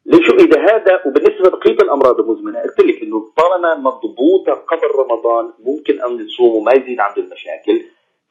[0.05, 6.01] ليش؟ إذا هذا وبالنسبة لبقيه الأمراض المزمنة قلت لك إنه طالما مضبوطة قبل رمضان ممكن
[6.01, 7.81] أن تصوم وما يزيد عنده المشاكل.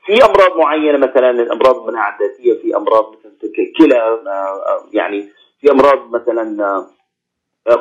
[0.06, 5.28] في أمراض معينة مثلا الأمراض المناعة الذاتية في أمراض مثل آه، يعني
[5.60, 6.86] في أمراض مثلا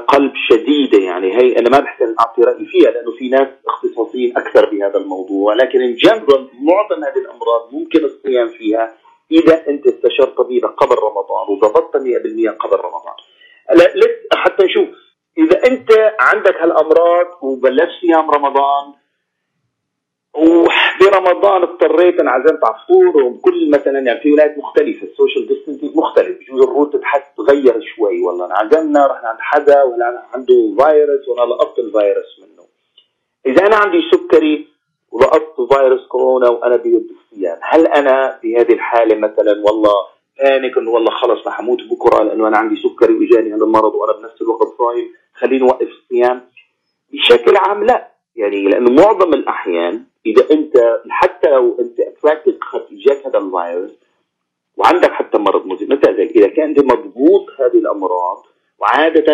[0.08, 4.70] قلب شديدة يعني هي أنا ما بحسن أعطي رايي فيها لأنه في ناس اختصاصيين أكثر
[4.70, 5.54] بهذا الموضوع.
[5.54, 8.96] لكن ان جنرال معظم هذه الأمراض ممكن الصيام فيها
[9.32, 13.16] إذا أنت استشرت طبيبك قبل رمضان وضبطت 100% قبل رمضان.
[14.34, 14.90] حتى نشوف.
[15.38, 18.94] إذا أنت عندك هالأمراض وبلشت صيام رمضان
[20.40, 26.38] وبرمضان اضطريت انعزلت على الفطور وكل مثلا يعني في ولايات مختلفة ال social distancing مختلف
[26.40, 27.02] بجوز ال rule
[27.38, 28.46] تغير شوي والله.
[28.46, 32.64] انعزلنا رحنا عند حدا ولا عنده فيروس وأنا لقطت الفيروس منه.
[33.46, 34.68] إذا أنا عندي سكري
[35.12, 39.94] ولقطت فيروس كورونا وأنا بيد الصيام هل أنا بهذه الحالة مثلا والله
[40.40, 44.14] بانك إنه والله خلص رح أموت بكرة لأنه أنا عندي سكري وإجاني هذا المرض وأنا
[44.14, 46.42] بنفس الوقت صايم خليني أوقف الصيام؟
[47.14, 48.08] بشكل عام لا.
[48.36, 52.58] يعني لأنه معظم الأحيان إذا أنت حتى لو أنت اتراكتد
[52.92, 54.00] اجاك هذا الفيروس
[54.78, 56.32] وعندك حتى مرض مزمن ذلك.
[56.36, 58.46] إذا كان أنت مضبوط هذه الأمراض
[58.80, 59.34] وعادة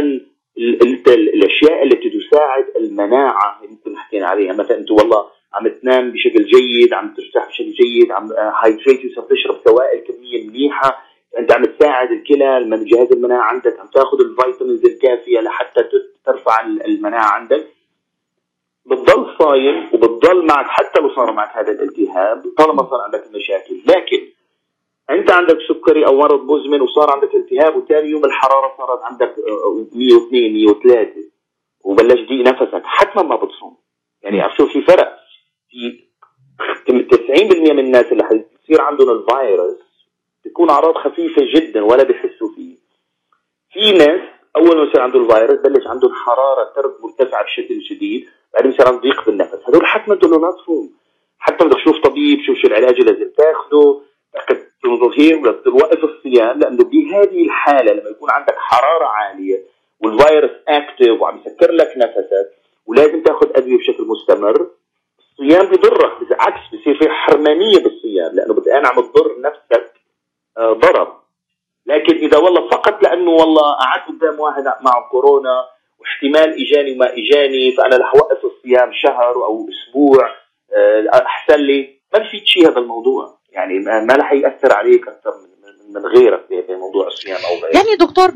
[1.08, 4.54] الأشياء التي تساعد المناعة اللي ممكن حكينا عليها.
[4.54, 8.32] مثلا أنت والله عم تنام بشكل جيد عم ترتاح بشكل جيد عم
[8.64, 11.06] hydrate تشرب سوائل كمية منيحة.
[11.40, 15.82] أنت عم تساعد الكلى جهاز المناعة عندك عم تاخذ ال vitamins الكافية لحتى
[16.26, 17.68] ترفع المناعة عندك.
[18.86, 24.28] بتضل صايم وبتضل معك حتى لو صار معك هذا الالتهاب طالما صار عندك المشاكل لكن
[25.10, 29.36] انت عندك سكري أو مرض مزمن وصار عندك التهاب وثاني يوم الحرارة صارت عندك
[29.94, 31.12] 102 103
[31.84, 33.78] وبلش ضيق نفسك حتما ما بتصوم.
[34.24, 35.18] يعني عرفت شو في فرق؟
[35.70, 37.08] في
[37.66, 39.78] 90% من الناس اللي حيصير عندهم الفيروس
[40.46, 42.78] بتكون أعراض خفيفة جدا ولا بيحسوا فيه.
[43.74, 44.22] في ناس
[44.56, 49.26] أول ما يصير عنده الفيروس بلش عندهم حرارة ترك مرتفعة بشكل شديد بعدين عنده ضيق
[49.26, 50.94] بالنفس هدول حتما لا تصوم
[51.40, 54.02] حتى بدك تشوف طبيب شوف شو العلاج اللي لازم تاخذه
[54.34, 56.60] تاخذ تنظير ولا توقف الصيام.
[56.60, 59.64] لأنه بهذه الحالة لما يكون عندك حرارة عالية
[60.00, 62.52] والفيروس اكتف وعم يسكر لك نفسك
[62.86, 64.68] ولازم تاخذ أدوية بشكل مستمر
[65.20, 69.94] الصيام بيضرك بالعكس بصير في حرمانية بالصيام لأنه أنا عم تضر نفسك
[70.58, 71.16] آه، ضرر.
[71.86, 75.66] لكن إذا والله فقط لأنه والله قعدت قدام واحد معه كورونا
[76.06, 80.28] واحتمال اجاني وما اجاني فأنا رح أوقف الصيام شهر أو أسبوع.
[80.74, 82.00] آه، أحسن لي.
[82.14, 83.38] ما في شيء هذا الموضوع.
[83.52, 85.56] يعني ما رح يأثر عليك أكثر من
[85.94, 87.76] من غيرك بموضوع الصيام أو غيره.
[87.78, 88.28] يعني دكتور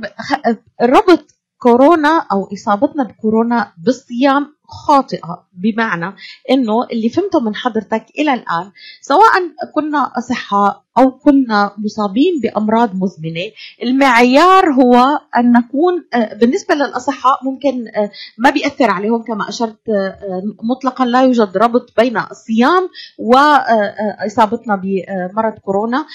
[0.81, 1.25] ربط
[1.57, 6.15] كورونا أو إصابتنا بكورونا بالصيام خاطئة بمعنى
[6.51, 9.31] إنه اللي فهمته من حضرتك إلى الآن سواء
[9.75, 13.51] كنا أصحاء أو كنا مصابين بأمراض مزمنة
[13.83, 20.43] المعيار هو أن نكون آه، بالنسبة للأصحاء ممكن آه، ما بيأثر عليهم كما أشرت آه،
[20.63, 26.05] مطلقا لا يوجد ربط بين الصيام واصابتنا بمرض كورونا.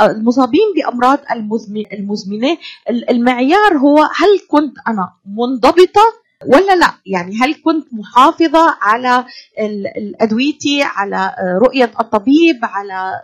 [0.00, 1.18] المصابين بأمراض
[1.92, 2.58] المزمنة
[2.90, 9.24] المعيار هو هل كنت أنا منضبطة ولا لا؟ يعني هل كنت محافظة على
[10.20, 13.20] أدويتي على رؤية الطبيب على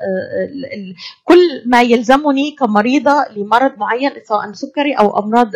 [1.25, 5.51] كل ما يلزمني كمريضة لمرض معين سواء سكري أو أمراض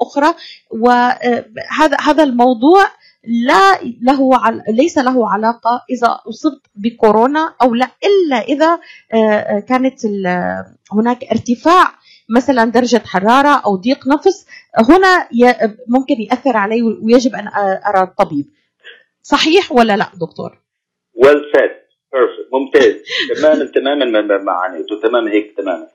[0.00, 0.34] أخرى؟
[0.70, 2.84] وهذا هذا الموضوع
[3.28, 4.30] لا له
[4.68, 8.78] ليس له علاقة إذا أصبت بكورونا أو لا إلا إذا
[9.60, 10.06] كانت
[10.92, 11.94] هناك ارتفاع
[12.28, 14.46] مثلا درجة حرارة أو ضيق نفس
[14.90, 15.28] هنا
[15.88, 17.48] ممكن يأثر علي ويجب أن
[17.86, 18.46] أرى الطبيب.
[19.22, 20.58] صحيح ولا لا دكتور؟
[21.16, 21.70] well said.
[22.16, 22.48] Perfect.
[22.52, 22.94] ممتاز.
[23.34, 25.88] تماما تماما ما عانيته تماما هيك تماما.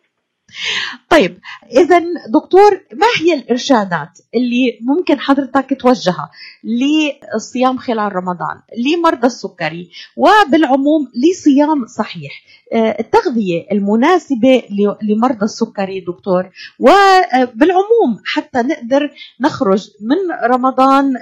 [1.09, 1.39] طيب
[1.71, 6.31] اذا دكتور ما هي الإرشادات اللي ممكن حضرتك توجهها
[6.63, 12.31] للصيام خلال رمضان لمرضى السكري وبالعموم لصيام صحيح؟
[12.73, 14.63] آه، التغذية المناسبة
[15.01, 19.11] لمرضى السكري دكتور وبالعموم حتى نقدر
[19.41, 21.13] نخرج من رمضان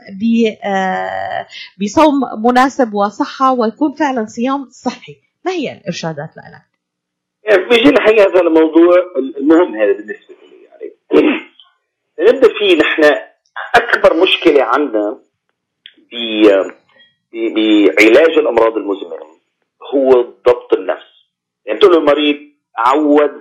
[0.64, 1.48] آه،
[1.82, 2.14] بصوم
[2.46, 5.16] مناسب وصحة ويكون فعلا صيام صحي.
[5.46, 6.69] ما هي الإرشادات لك؟
[7.58, 10.94] بيجي الحقيقة هذا الموضوع المهم هذا بالنسبة لي يعني.
[12.30, 13.04] نبدا فيه نحن
[13.76, 15.20] أكبر مشكلة عندنا
[17.34, 19.26] بعلاج الأمراض المزمنة
[19.94, 21.10] هو ضبط النفس.
[21.66, 22.38] يعني تقول المريض
[22.78, 23.32] عود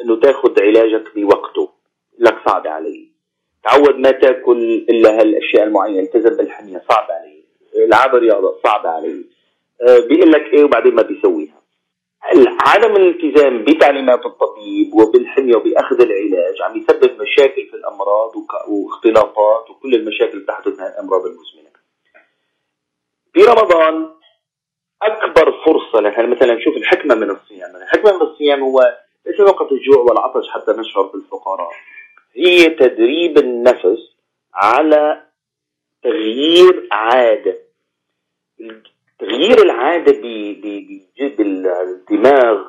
[0.00, 1.70] إنه تاخذ علاجك بوقته
[2.18, 3.08] لك صعب علي
[3.64, 7.44] تعود ما تاكل إلا هالأشياء المعينة التزم بالحمية صعب علي
[7.76, 9.24] العاب رياضه صعب علي
[9.88, 11.57] آه، بيقول لك إيه وبعدين ما بيسويها.
[12.66, 18.32] عدم الالتزام بتعليمات الطبيب وبالحمية وبأخذ العلاج عم يسبب مشاكل في الأمراض
[18.68, 21.68] واختلاطات وكل المشاكل اللي تحدث من الأمراض المزمنة.
[23.32, 24.10] في رمضان
[25.02, 27.76] أكبر فرصة نحن مثلا نشوف الحكمة من الصيام.
[27.76, 31.70] الحكمة من الصيام هو ليس فقط الجوع والعطش حتى نشعر بالفقراء
[32.34, 34.16] هي تدريب النفس
[34.54, 35.22] على
[36.02, 37.58] تغيير عادة.
[39.18, 42.64] تغيير العادة بيجيب الدماغ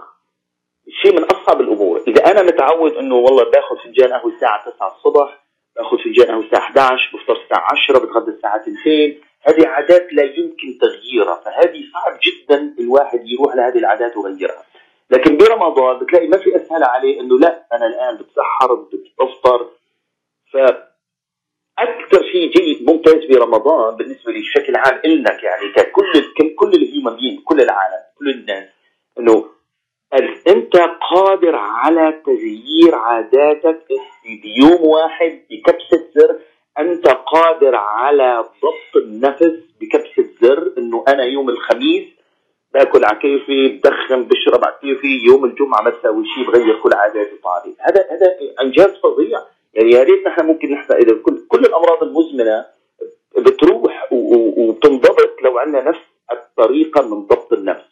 [1.02, 2.04] شيء من أصعب الأمور.
[2.08, 5.44] إذا أنا متعود أنه والله باخذ فنجان قهوة الساعة 9 الصبح
[5.76, 10.78] باخذ فنجان قهوة الساعة 11 بفطر الساعة 10 بتغدى الساعة 2 هذه عادات لا يمكن
[10.82, 14.64] تغييرها فهذه صعب جدا الواحد يروح لهذه العادات ويغيرها.
[15.10, 19.70] لكن برمضان بتلاقي ما في أسهل عليه إنه لا أنا الآن بتسحر بتفطر
[20.54, 20.58] ف
[21.80, 26.06] أكثر شيء جيد ممتاز برمضان بالنسبة لي بشكل عام الك يعني ككل
[26.56, 28.68] كل الهيومن بين كل العالم كل الناس
[29.20, 29.46] إنه
[30.48, 30.78] أنت
[31.12, 33.88] قادر على تغيير عاداتك
[34.44, 36.40] بيوم واحد بكبسة زر.
[36.80, 40.74] أنت قادر على ضبط النفس بكبسة زر.
[40.78, 42.08] إنه أنا يوم الخميس
[42.74, 47.36] باكل على كيفي بدخن بشرب على كيفي يوم الجمعة ما تساوي شيء بغير كل عاداتي
[47.36, 48.28] وطاري هذا هذا
[48.62, 49.40] إنجاز فظيع.
[49.74, 52.66] يعني يا ريت نحن ممكن نحن إذا كل كل الأمراض المزمنة
[53.38, 56.00] بتروح وبتنضبط لو عندنا نفس
[56.32, 57.86] الطريقة من ضبط النفس.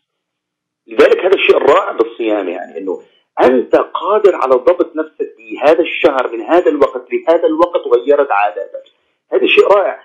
[0.87, 3.01] لذلك هذا الشيء الرائع بالصيام يعني إنه
[3.43, 8.83] أنت قادر على ضبط نفسك في هذا الشهر من هذا الوقت لهذا الوقت وغيرت عاداتك.
[9.31, 9.99] هذا شيء رائع.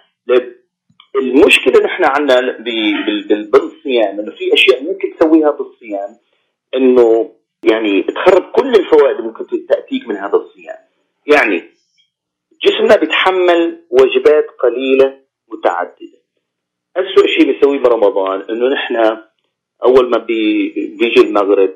[1.17, 2.59] المشكلة نحن عندنا
[3.53, 6.17] بالصيام إنه في أشياء ممكن تسويها بالصيام
[6.75, 7.33] إنه
[7.65, 10.79] يعني تخرب كل الفوائد اللي ممكن تأتيك من هذا الصيام.
[11.27, 11.63] يعني
[12.65, 16.23] جسمنا بيتحمل وجبات قليلة متعددة.
[16.97, 18.97] أسوأ شيء بيسويه برمضان إنه نحن
[19.85, 21.75] أول ما بي بيجي المغرب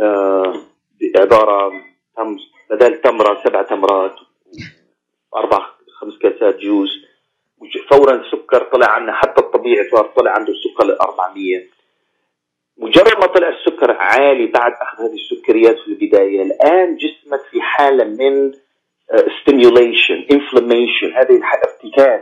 [0.00, 0.54] آه
[1.16, 1.72] عباره
[2.16, 2.36] تم
[2.70, 4.14] بدل تمرة سبع تمرات
[5.36, 5.66] أربع
[6.00, 6.88] خمس كاسات جوز
[7.90, 11.68] فورا السكر طلع عنا حتى الطبيعي صار طلع عنده السكر 400
[12.78, 18.04] مجرد ما طلع السكر عالي بعد أخذ هذه السكريات في البداية الآن جسمك في حالة
[18.04, 18.52] من
[19.42, 22.20] ستيميوليشن آه، انفلاميشن هذه ارتكاز.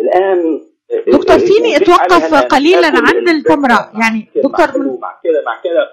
[0.00, 0.60] الآن
[1.06, 5.88] دكتور فيني اتوقف قليلا عند التمره يعني دكتور مع كذا مع كذا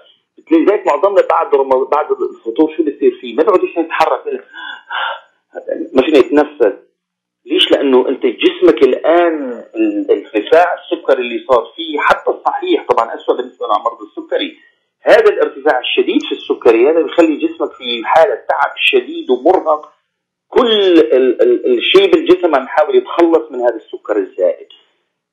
[0.50, 1.50] لذلك معظمنا بعد
[1.90, 4.44] بعد الفطور شو بصير فيه؟ ما بيقعد يتحرك
[5.92, 6.72] ما فينا يتنفس.
[7.52, 13.66] ليش؟ لأنه أنت جسمك الآن الارتفاع السكري اللي صار فيه حتى الصحيح طبعا اسوء بالنسبة
[13.66, 14.56] لمرض السكري.
[15.02, 19.92] هذا الارتفاع الشديد في السكري هذا بيخلي جسمك في حالة تعب شديد ومرهق.
[20.48, 24.66] كل ال ال الشيء بالجسم عم يحاول يتخلص من هذا السكر الزائد.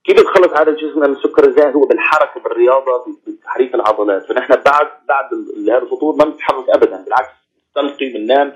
[0.06, 4.26] كيف يتخلص هذا الجسم من السكر الزائد؟ هو بالحركة بالرياضه بتحريك العضلات.
[4.26, 5.26] فنحن بعد بعد
[5.70, 7.30] هذا الفطور ما بنتحرك ابدا بالعكس
[7.68, 8.54] نستلقي بننام.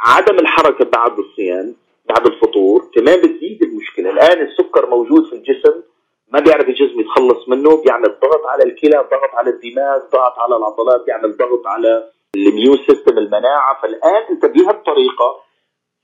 [0.00, 1.74] عدم الحركة بعد الصيام
[2.08, 4.10] بعد الفطور كمان بتزيد المشكلة.
[4.10, 5.82] الآن السكر موجود في الجسم
[6.28, 11.04] ما بيعرف الجسم يتخلص منه بيعمل ضغط على الكلى ضغط على الدماغ ضغط على العضلات
[11.06, 13.82] بيعمل ضغط على ال immune system المناعة.
[13.82, 15.40] فالآن أنت بهالطريقه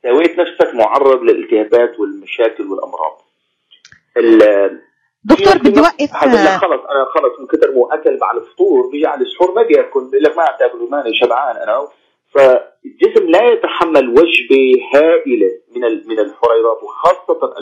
[0.02, 3.22] سويت نفسك معرض للالتهابات والمشاكل والأمراض.
[5.24, 9.54] دكتور بدي أوقف خلص أنا خلص من كثر مو أكل بعد الفطور بيجي على السحور
[9.54, 10.00] ما بيأكل.
[10.10, 11.88] بيقول لك ما عم تاكل ماني شبعان أنا.
[12.34, 17.54] فالجسم لا يتحمل وجبة هائلة من من الحريرات وخاصة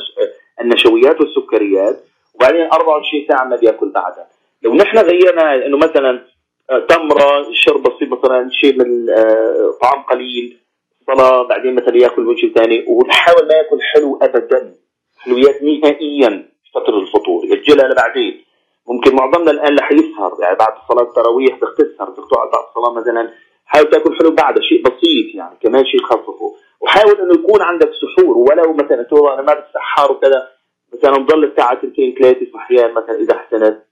[0.60, 2.04] النشويات والسكريات.
[2.34, 4.26] وبعدين 24 ساعة ما بيأكل بعدها.
[4.62, 6.24] لو نحن غيرنا إنه مثلا
[6.70, 10.58] آه، تمرة شرب بسيط مثلا شيء من آه، طعام قليل
[11.06, 14.74] صلاة بعدين مثلا يأكل وجه ثاني ونحاول ما يأكل حلو ابدا.
[15.18, 18.44] حلويات نهائيا فتره الفطور يأجلها لبعدين.
[18.88, 22.92] ممكن معظمنا الآن رح يسهر يعني بعد صلاة التراويح بدك تسهر بدك تقعد بعد الصلاه
[23.00, 23.30] مثلا.
[23.70, 28.38] حاول تاكل حلو بعد شيء بسيط يعني كمان شيء خففه وحاول إنه يكون عندك سحور
[28.38, 30.48] ولو مثلا تقول أنا ما بتسحر وكذا
[30.94, 33.82] مثلا نضل الساعة سنتين ثلاثة صحيان مثلا إذا احسنت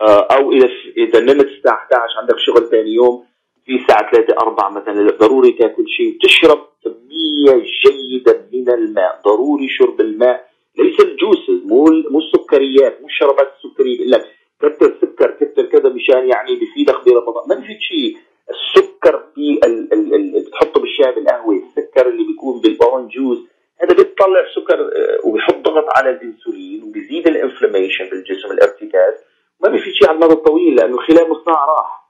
[0.00, 3.24] آه، أو إذا إذا نمت الساعة 11 عندك شغل ثاني يوم
[3.66, 10.00] في الساعة 3 4 مثلا ضروري تاكل شيء تشرب كمية جيدة من الماء ضروري شرب
[10.00, 10.50] الماء.
[10.78, 14.24] ليس ال juices مو مو السكريات مو الشربات السكرية لك
[14.60, 17.48] كتر سكر كتر كذا مشان يعني بفيدك برمضان.
[17.48, 18.16] ما بفيد شيء.
[18.50, 19.60] السكر في
[19.92, 23.38] اللي بتحطه بالشاي بالقهوة السكر اللي بيكون بال orange juice
[23.82, 29.14] هذا بيطلع سكر آه، وبيحط ضغط على الانسولين وبيزيد ال inflammation بالجسم الارتكاز.
[29.60, 32.00] ما بيفيد شيء على المدى الطويل لأنه خلال نص ساعة راح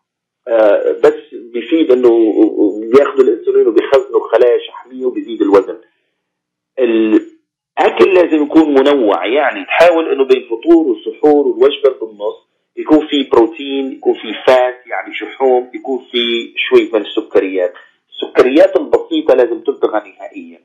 [0.49, 2.09] آه، بس بيفيد إنه
[2.93, 5.79] بياخذوا الانسولين وبيخزنوا خلايا شحميه وبيزيد الوزن.
[6.79, 12.50] الأكل لازم يكون منوع يعني تحاول إنه بين الفطور والسحور والوجبة بالنص
[12.81, 17.73] يكون في بروتين يكون في fat يعني شحوم يكون في شوي من السكريات.
[18.11, 20.61] السكريات البسيطة لازم تلتغى نهائيا.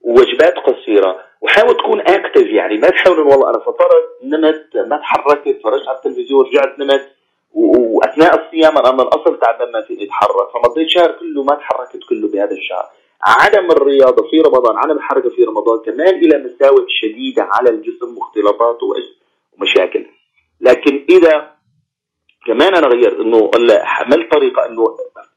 [0.00, 1.16] ووجبات قصيرة.
[1.40, 6.46] وحاول تكون اكتف يعني ما تحاول والله أنا فطرت نمت ما تحركت فرجت على التلفزيون
[6.46, 7.08] رجعت نمت.
[7.52, 10.48] وأثناء الصيام أنا من الأصل تعبان ما فيني أتحرك.
[10.54, 12.84] فمضيت شهر كله ما تحركت كله بهذا الشهر.
[13.22, 18.78] عدم الرياضة في رمضان عدم الحركة في رمضان كمان إلى مساوئ شديدة على الجسم مختلطات
[19.58, 20.06] ومشاكل.
[20.60, 21.50] لكن إذا
[22.46, 23.50] كمان أنا غيرت إنه
[23.82, 24.84] عملت طريقة إنه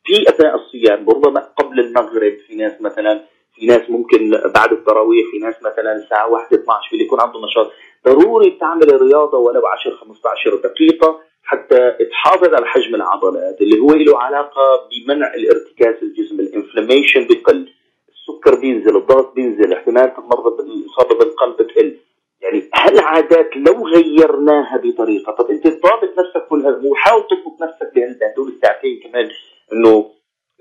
[0.05, 5.37] في أثناء الصيام ربما قبل المغرب في ناس مثلا في ناس ممكن بعد التراويح في
[5.37, 7.71] ناس مثلا الساعة 1 12 في اللي يكون عنده نشاط.
[8.07, 14.19] ضروري تعمل الرياضة ولو 10 15 دقيقة حتى تحافظ على حجم العضلات اللي هو له
[14.19, 17.69] علاقة بمنع الارتكاز الجسم الإنفلاميشن بقل
[18.09, 21.97] السكر بينزل الضغط بينزل احتمال المرضى بالاصابه بالقلب بتقل
[22.43, 28.47] يعني هالعادات لو غيرناها بطريقة؟ طب انت ضابط نفسك كل هذا وحاول تضبط نفسك بهدول
[28.55, 29.29] الساعتين كمان
[29.73, 30.11] انه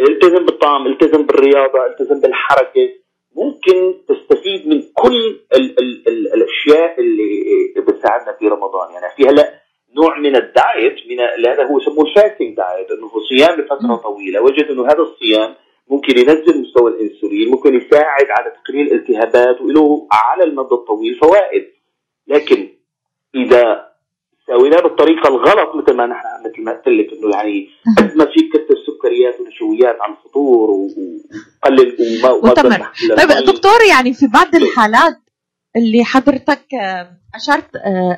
[0.00, 2.88] التزم بالطعام التزم بالرياضة التزم بالحركة
[3.36, 8.92] ممكن تستفيد من كل ال ال ال الأشياء اللي بتساعدنا في رمضان.
[8.92, 9.62] يعني في هلا
[9.96, 14.42] نوع من ال diet من هذا هو يسموه ال fasting diet إنه صيام لفترة طويلة.
[14.42, 15.54] وجد إنه هذا الصيام
[15.92, 21.64] ممكن ينزل مستوى الانسولين ممكن يساعد على تقليل الالتهابات وله على المدى الطويل فوائد.
[22.26, 22.68] لكن
[23.34, 23.92] إذا
[24.46, 27.68] سويناه بالطريقة الغلط مثل ما نحن مثل ما قلت لك إنه يعني
[27.98, 34.26] قد ما فيك كثر سكريات ونشويات على الفطور وقلل وما وتمر طيب دكتور يعني في
[34.26, 35.18] بعض الحالات
[35.76, 36.66] اللي حضرتك
[37.34, 37.70] أشرت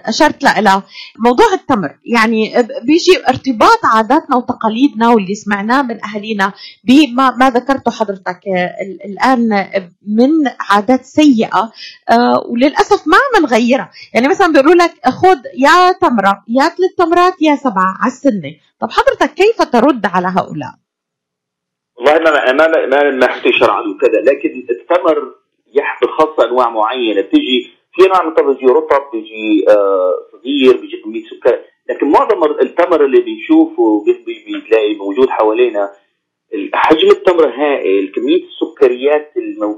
[0.04, 0.82] أشرت لها
[1.18, 1.98] موضوع التمر.
[2.04, 2.54] يعني
[2.86, 6.52] بيجي ارتباط عاداتنا وتقاليدنا واللي سمعناه من أهالينا
[6.84, 8.40] بما ما ذكرته حضرتك
[9.04, 9.48] الآن
[10.08, 10.30] من
[10.60, 11.72] عادات سيئة
[12.50, 17.56] وللأسف ما عم نغيرها يعني مثلا بيقولوا لك خذ يا تمرة يا ثلاث تمرات يا
[17.56, 18.52] سبعة على السنة.
[18.80, 20.74] طب حضرتك كيف ترد على هؤلاء؟
[21.96, 23.28] والله ما ما ما ما
[23.58, 25.43] شرعا وكذا لكن التمر
[25.74, 27.20] يحمل خاصة أنواع معينة.
[27.20, 31.60] بتيجي في نوع من التمر بيجي رطب بيجي آه صغير بيجي كمية سكر.
[31.90, 34.04] لكن معظم التمر اللي بنشوفه
[34.64, 35.90] بتلاقي موجود حوالينا
[36.74, 39.32] حجم التمر هائل كمية السكريات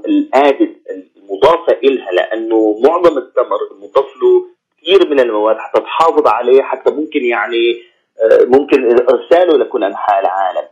[0.07, 0.75] الآدد
[1.17, 4.45] المضافة إلها لأنه معظم التمر مضاف له
[4.81, 7.81] كثير من المواد حتى تحافظ عليه حتى ممكن يعني
[8.23, 10.67] آه ممكن إرساله لكل أنحاء العالم.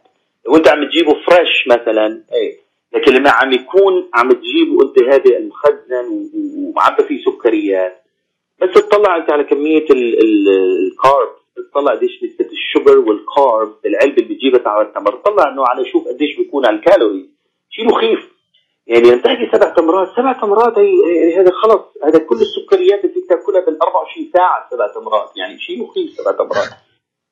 [0.48, 2.65] وانت عم تجيبه فريش مثلا إيه
[2.96, 8.04] لكن لما عم يكون عم تجيبه انت هذا المخزن ومعبى فيه سكريات
[8.62, 11.30] بس تطلع انت على كمية الكارب
[11.72, 15.86] تطلع قديش نسبه ال sugar وال carb العلبة اللي بتجيبها تبع التمر تطلع انه على
[15.86, 17.30] شوف قديش بيكون على الكالوري
[17.70, 18.36] شيء مخيف
[18.88, 21.82] يعني لما تحكي سبع تمرات سبع تمرات هي هذا خلص.
[22.04, 25.38] هذا كل السكريات اللي تاكلها بال 24 ساعة سبع تمرات.
[25.38, 26.70] يعني شيء مخيف سبع تمرات.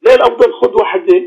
[0.01, 1.22] لا الأفضل خذ واحدة.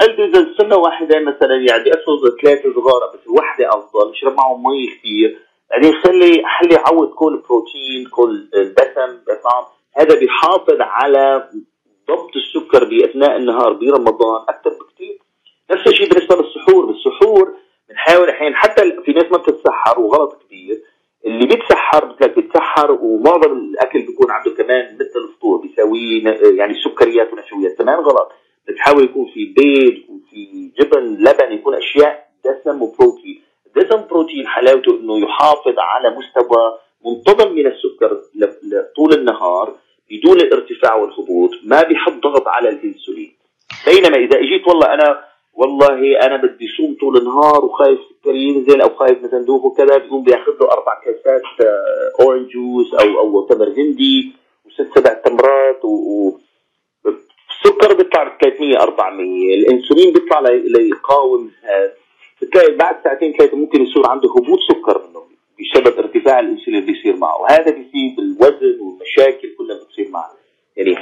[0.00, 4.86] قلت اذا السنة واحدة مثلا؟ يعني اخذ ثلاثة صغار بس الوحده أفضل أشرب معهم مي
[4.86, 5.38] كثير
[5.70, 9.64] بعدين خلي خلي عود كل بروتين كل دسم دسم
[9.96, 11.48] هذا بيحافظ على
[12.08, 15.18] ضبط السكر بأثناء النهار برمضان أكثر بكثير
[15.70, 16.86] نفس الشيء بالنسبة للسحور.
[16.86, 17.54] بالسحور
[17.88, 20.82] بنحاول الحين حتى في ناس ما بتتسحر وغلط كبير
[21.26, 26.18] اللي بيتسحر بتلاقي بيتسحر ومعظم الأكل بيكون عنده كمان مثل الفطور بيساوي
[26.58, 27.78] يعني سكريات ونشويات.
[27.78, 28.32] كمان غلط.
[28.68, 33.42] بتحاول يكون في بيض يكون في جبن لبن يكون أشياء دسم وبروتين.
[33.66, 38.20] الدسم بروتين حلاوته إنه يحافظ على مستوى منتظم من السكر
[38.96, 39.74] طول النهار
[40.10, 43.32] بدون الارتفاع والهبوط ما بيحط ضغط على الإنسولين.
[43.86, 48.88] بينما إذا إجيت والله أنا والله أنا بدي صوم طول النهار وخايف سكري ينزل أو
[48.88, 51.42] خايف مثلا دوب وكذا بيقوم بياخذ له أربع كاسات
[52.20, 54.32] orange juice أو أو تمر هندي
[54.66, 56.30] وست سبع تمرات و
[57.64, 61.92] السكر بيطلع ب 300 400 الإنسولين بيطلع ليقاوم هذا
[62.42, 65.22] بتلاقي بعد ساعتين ثلاثة ممكن يصير عنده هبوط سكر منه
[65.60, 67.40] بسبب ارتفاع الإنسولين بيصير معه.
[67.40, 70.30] وهذا بيصيب الوزن والمشاكل كلها بتصير معه.
[70.76, 70.96] يعني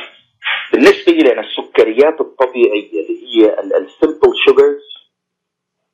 [0.72, 4.82] بالنسبة لي السكريات الطبيعية اللي هي ال simple sugars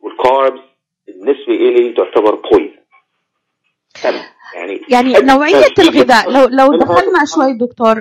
[0.00, 0.60] وال carbs
[1.06, 2.76] بالنسبة لي تعتبر poison
[4.54, 8.00] يعني يعني نوعية الغذاء لو لو دخلنا شوي دكتور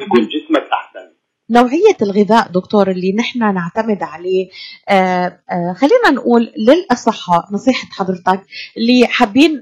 [1.49, 4.49] نوعية الغذاء دكتور اللي نحن نعتمد عليه
[4.89, 8.41] آآ آآ خلينا نقول للأصحاء نصيحة حضرتك
[8.77, 9.59] اللي حابين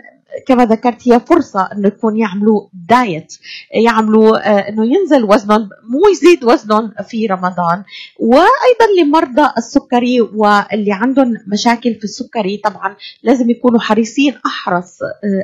[0.47, 3.33] كما ذكرت هي فرصة انه يكون يعملوا diet
[3.73, 7.83] يعملوا إنه ينزل وزنهم مو يزيد وزنهم في رمضان.
[8.19, 14.97] وأيضا لمرضى السكري واللي عندهم مشاكل في السكري طبعا لازم يكونوا حريصين أحرص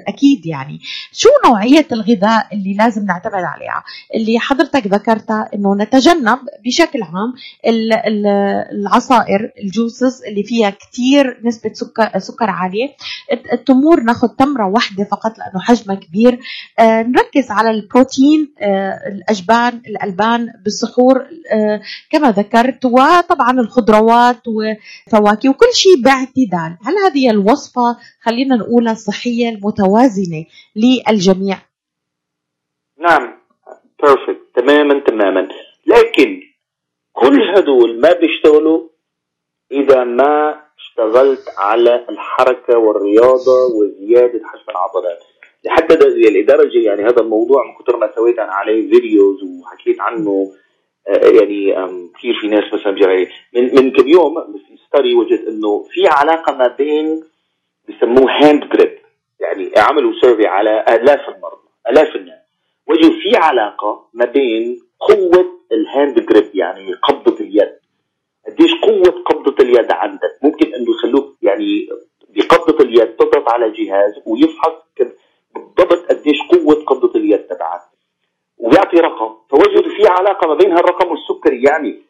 [0.07, 0.79] أكيد يعني.
[1.11, 3.83] شو نوعية الغذاء اللي لازم نعتمد عليها؟
[4.15, 7.33] اللي حضرتك ذكرتها إنه نتجنب بشكل عام
[8.71, 12.89] العصائر الجوسز اللي فيها كثير نسبة سكر سكر عالية.
[13.53, 16.39] التمور ناخذ تمرة واحدة فقط لأنه حجمها كبير.
[16.79, 21.17] آه نركز على البروتين آه الأجبان الألبان بالسحور
[21.53, 26.77] آه كما ذكرت وطبعا الخضروات وفواكه وكل شيء باعتدال.
[26.85, 31.57] هل هذه الوصفة خلينا نقولها الصحية المتوازنة للجميع؟
[32.99, 33.39] نعم
[34.01, 35.47] perfect تماما تماما.
[35.87, 36.41] لكن
[37.13, 38.89] كل هدول ما بيشتغلوا
[39.71, 45.19] إذا ما اشتغلت على الحركة والرياضة وزيادة حجم العضلات.
[45.65, 50.51] لحتى لدرجة يعني هذا الموضوع من كثر ما سويت أنا عليه videos وحكيت عنه
[51.07, 51.73] يعني
[52.17, 52.91] كثير في ناس مثلا
[53.53, 57.23] من من كم يوم في study وجدت إنه في علاقة ما بين
[57.89, 58.97] بسموه hand grip
[59.39, 62.39] يعني عملوا survey على آلاف المرضى آلاف الناس.
[62.87, 67.78] وجدوا في علاقة ما بين قوة ال hand grip يعني قبضة اليد.
[68.47, 70.39] قديش قوة قبضة اليد عندك.
[70.43, 71.89] ممكن أنه يخلوك يعني
[72.29, 74.73] بقبضة اليد تضغط على جهاز ويفحص
[75.55, 77.81] بالضبط قديش قوة قبضة اليد تبعك.
[78.57, 79.35] ويعطي رقم.
[79.49, 81.63] فوجدوا في علاقة ما بين هالرقم والسكري.
[81.63, 82.01] يعني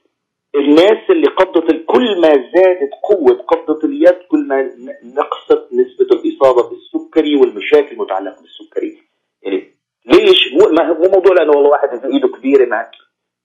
[0.56, 4.72] الناس اللي قبضت كل ما زادت قوة قبضة اليد كل ما
[5.04, 8.98] نقصت نسبة الإصابة بالسكري والمشاكل المتعلقة بالسكري.
[9.42, 9.76] يعني
[10.06, 12.92] ليش؟ مو مو موضوع لأنه والله واحد إيده كبيرة معك.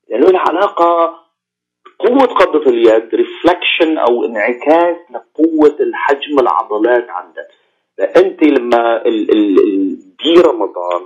[0.09, 1.14] لأنه له علاقة
[2.05, 7.49] قوة قبضة اليد reflection أو انعكاس لقوة الحجم العضلات عندك.
[7.99, 9.03] فأنت لما
[10.25, 11.03] دي رمضان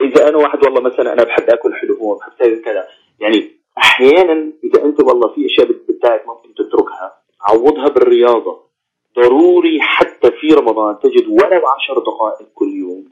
[0.00, 2.86] إذا أنا واحد والله مثلا أنا بحب آكل حلو بحب كذا
[3.20, 7.12] يعني أحيانا إذا أنت والله في أشياء بتاعك ممكن تتركها
[7.48, 8.70] عوضها بالرياضة.
[9.16, 13.04] ضروري حتى في رمضان تجد ولو عشر دقائق كل يوم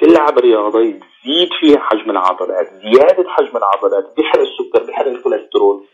[0.00, 5.84] تلعب رياضة يزيد فيها حجم العضلات زيادة حجم العضلات بيحرق السكر بيحرق الكوليسترول.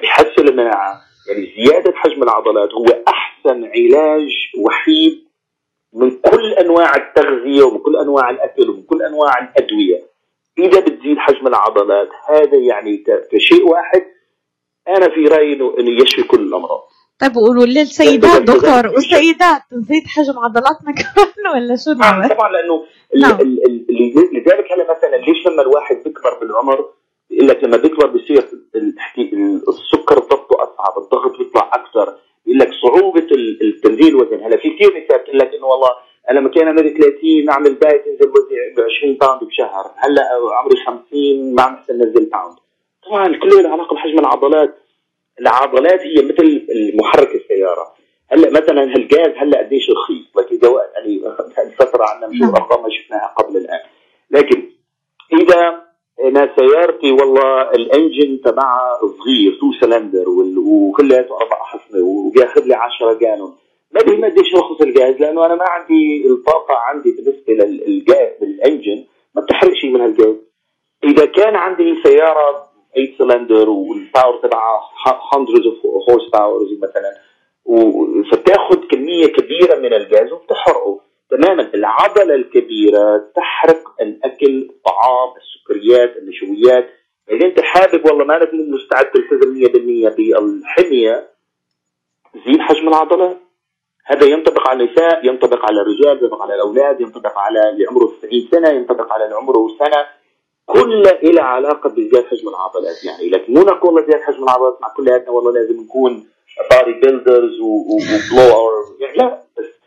[0.00, 5.24] بيحسن المناعه يعني زيادة حجم العضلات هو أحسن علاج وحيد
[5.92, 10.12] من كل أنواع التغذية ومن كل أنواع الأكل ومن كل أنواع الأدوية
[10.58, 14.06] إذا بتزيد حجم العضلات هذا يعني كشيء واحد
[14.88, 16.88] أنا في رأيي انه يشفي كل الأمراض
[17.20, 23.38] طيب وقولوا للسيدات دكتور والسيدات تزيد حجم عضلاتنا كمان ولا شو نعمل؟ طبعا لأنه نعم.
[24.32, 26.90] لذلك هلا مثلا ليش لما الواحد بيكبر بالعمر
[27.32, 28.48] بيقول لك لما بيكبر بصير
[29.68, 32.14] السكر ضغطه أصعب الضغط بيطلع أكثر
[32.46, 33.26] بيقول لك صعوبة
[33.62, 35.90] التنزيل الوزن هلا في كثير نساء بتقول لك إنه والله
[36.30, 39.90] أنا لما كان عمري 30 أعمل diet انزل وزني ب 20 pound بشهر.
[39.96, 40.22] هلا
[40.58, 42.56] عمري 50 ما عم انزل pound
[43.06, 44.74] طبعا كله له علاقة بحجم العضلات.
[45.40, 47.94] العضلات هي مثل محرك السيارة.
[48.30, 50.36] هلا مثلا هالجاز هلا قديش رخيص.
[50.36, 50.58] لكن
[50.96, 51.20] يعني
[51.78, 52.54] فترة عنا نشوف نعم.
[52.54, 53.80] أرقام ما شفناها قبل الآن.
[54.30, 54.62] لكن
[55.32, 60.24] إذا أنا سيارتي والله ال engine تبعها صغير two cylinder
[60.58, 63.54] وكلياته أربع حصنه وبياخذ لي 10 gallon
[63.92, 69.04] ما بيهمني قديش رخص الجاز لأنه أنا ما عندي الطاقة عندي بالنسبة للجاز بال engine
[69.34, 70.36] ما شيء من هالجاز
[71.04, 74.80] إذا كان عندي سيارة 8 cylinder وال power تبعها
[75.32, 77.12] hundreds of horse powers مثلا
[78.32, 81.00] فتاخذ كمية كبيرة من الجاز وبتحرقه.
[81.30, 85.28] تماما العضلة الكبيرة تحرق الأكل الطعام
[85.62, 86.90] السكريات النشويات.
[87.30, 91.28] إذا أنت حابب والله ما مستعد تلتزم 100% بالحمية
[92.46, 93.36] زيد حجم العضلات
[94.04, 98.48] هذا ينطبق على النساء ينطبق على الرجال ينطبق على الأولاد ينطبق على اللي عمره 90
[98.50, 100.06] سنة ينطبق على اللي عمره سنة.
[100.66, 103.30] كل إلى علاقة بزيادة حجم العضلات يعني.
[103.30, 106.26] لكن مو نقول زيادة حجم العضلات مع كلياتنا والله لازم نكون
[106.70, 109.81] body builders وبلو اور يعني لا بس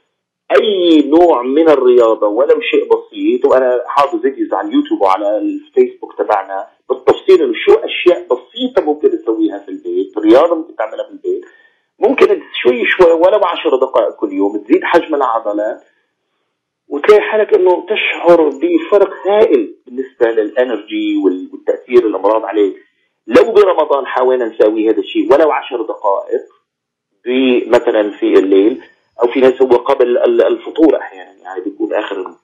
[0.61, 6.67] أي نوع من الرياضة ولو شيء بسيط وأنا حاطط videos على اليوتيوب وعلى الفيسبوك تبعنا
[6.89, 11.45] بالتفصيل إنه شو أشياء بسيطة ممكن تسويها في البيت رياضة ممكن تعملها في البيت.
[11.99, 15.83] ممكن شوي شوي ولو 10 دقائق كل يوم تزيد حجم العضلات
[16.87, 22.75] وتلاقي حالك إنه تشعر بفرق هائل بالنسبة لل energy والتأثير الأمراض عليك.
[23.27, 26.41] لو برمضان حاولنا نساوي هذا الشيء ولو 10 دقائق
[27.67, 28.81] مثلا في الليل
[29.22, 31.32] أو في ناس هو قبل الفطور أحيانا.
[31.43, 32.36] يعني بيكون آخر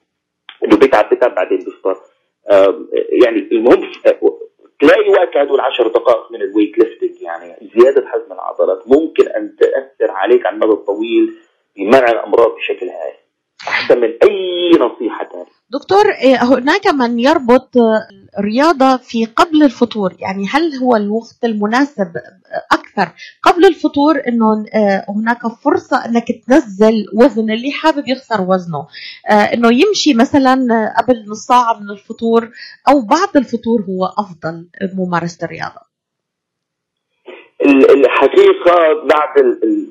[0.64, 1.96] إنه بيتعب بيتعب بعدين بيفطر
[3.22, 3.92] يعني المهم
[4.80, 9.56] تلاقي وقت هدول 10 دقائق من ال weight lifting يعني زيادة حجم العضلات ممكن أن
[9.56, 11.34] تأثر عليك على المدى الطويل
[11.76, 13.14] بمنع الأمراض بشكل هائل.
[13.68, 17.70] أحسن من أي نصيحة ثانية دكتور إيه، هناك من يربط
[18.38, 20.16] الرياضة في قبل الفطور.
[20.18, 22.12] يعني هل هو الوقت المناسب
[22.72, 28.86] أكثر قبل الفطور؟ أنه آه، هناك فرصة أنك تنزل وزن اللي حابب يخسر وزنه.
[29.30, 30.54] آه، أنه يمشي مثلا
[30.98, 32.50] قبل نص ساعة من الفطور
[32.88, 35.92] أو بعد الفطور هو أفضل ممارسة الرياضة.
[37.90, 39.34] الحقيقة بعد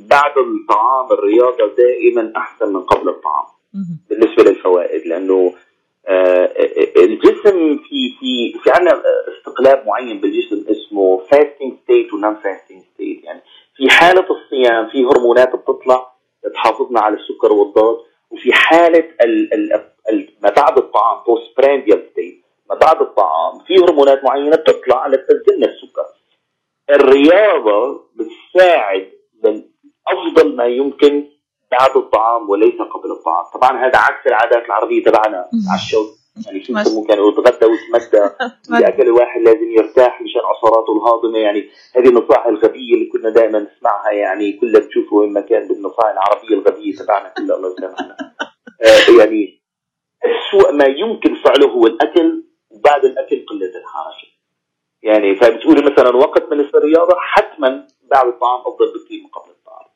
[0.10, 3.51] بعد الطعام الرياضة دائما أحسن من قبل الطعام.
[4.10, 5.54] بالنسبة للفوائد لأنه
[6.08, 6.52] آه،
[6.98, 9.02] الجسم في في في عندنا
[9.38, 13.42] استقلاب معين بالجسم اسمه fasting state و non fasting state يعني
[13.76, 16.12] في حالة الصيام في هرمونات بتطلع
[16.54, 19.74] تحافظنا على السكر والضغط وفي حالة ال ال
[20.10, 25.66] ال ما بعد الطعام post prandial state ما بعد الطعام في هرمونات معينة بتطلع لتنزلنا
[25.68, 26.06] السكر.
[26.90, 29.12] الرياضة بتساعد
[30.08, 31.26] أفضل ما يمكن
[31.72, 33.46] بعد الطعام وليس قبل الطعام.
[33.54, 38.24] طبعا هذا عكس العادات العربية تبعنا على الشوط يعني شو يسموه كانوا يتغدى ويتمدى
[38.78, 41.38] إذا أكل الواحد لازم يرتاح مشان عصاراته الهاضمة.
[41.38, 44.12] يعني هذه النصائح الغبية اللي كنا دائما نسمعها.
[44.12, 47.30] يعني كلها بتشوفوا وين ما كان بالنصائح العربية الغبية تبعنا.
[47.30, 48.18] كلها الله يسامحنا.
[48.86, 49.62] آه يعني
[50.24, 54.28] أسوأ ما يمكن فعله هو الأكل وبعد الأكل قلة الحركة.
[55.04, 59.88] يعني فبتقولي مثلا وقت من الرياضة حتما بعد الطعام أفضل بكثير من قبل الطعام.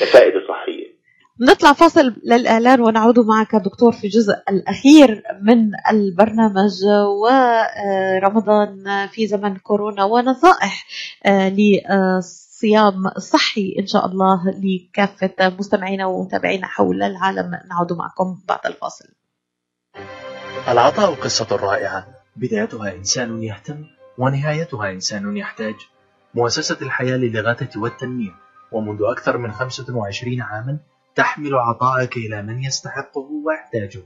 [0.00, 0.95] كفائدة صحية.
[1.40, 6.72] نطلع فاصل للإعلان ونعود معك دكتور في الجزء الأخير من البرنامج
[7.22, 10.86] ورمضان في زمن كورونا ونصائح
[11.28, 17.50] للصيام الصحي إن شاء الله لكافة مستمعينا ومتابعينا حول العالم.
[17.70, 19.04] نعود معكم بعد الفاصل.
[20.68, 22.06] العطاء قصة رائعة.
[22.36, 23.84] بدايتها إنسان يهتم
[24.18, 25.74] ونهايتها إنسان يحتاج.
[26.34, 28.32] مؤسسة الحياة للغاية والتنمية.
[28.72, 30.78] ومنذ أكثر من 25 عاما
[31.16, 34.02] تحمل عطاءك إلى من يستحقه ويحتاجه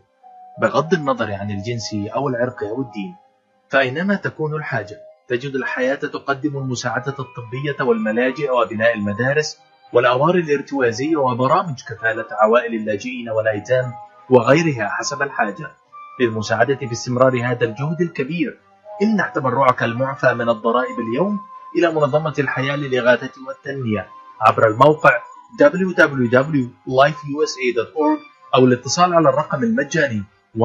[0.61, 3.17] بغض النظر عن الجنس أو العرق أو الدين.
[3.69, 9.59] فأينما تكون الحاجة تجد الحياة تقدم المساعدة الطبية والملاجئ وبناء المدارس
[9.93, 13.93] والأوار الارتوازية وبرامج كفالة عوائل اللاجئين والأيتام
[14.31, 15.71] وغيرها حسب الحاجة.
[16.21, 18.59] للمساعدة في استمرار هذا الجهد الكبير
[19.03, 21.39] امنح تبرعك المعفى من الضرائب اليوم
[21.79, 24.09] إلى منظمة الحياة للإغاثة والتنمية.
[24.41, 28.21] عبر الموقع www.lifeusa.org
[28.55, 30.23] أو الاتصال على الرقم المجاني
[30.59, 30.63] 1-800-827-3543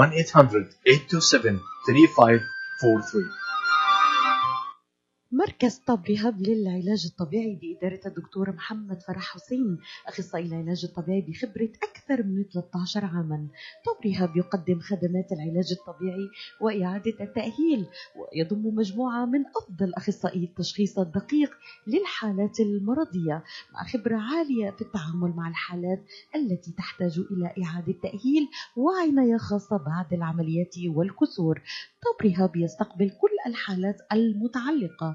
[5.31, 12.23] مركز طب رهاب للعلاج الطبيعي بإدارة الدكتور محمد فرح حسين أخصائي العلاج الطبيعي بخبرة أكثر
[12.23, 13.47] من 13 عاما.
[13.85, 16.29] طب رهاب يقدم خدمات العلاج الطبيعي
[16.61, 21.51] وإعادة التأهيل ويضم مجموعة من أفضل أخصائي التشخيص الدقيق
[21.87, 26.03] للحالات المرضية مع خبرة عالية في التعامل مع الحالات
[26.35, 28.47] التي تحتاج إلى إعادة تأهيل
[28.77, 31.61] وعناية خاصة بعد العمليات والكسور.
[32.01, 35.14] طب رهاب يستقبل كل الحالات المتعلقة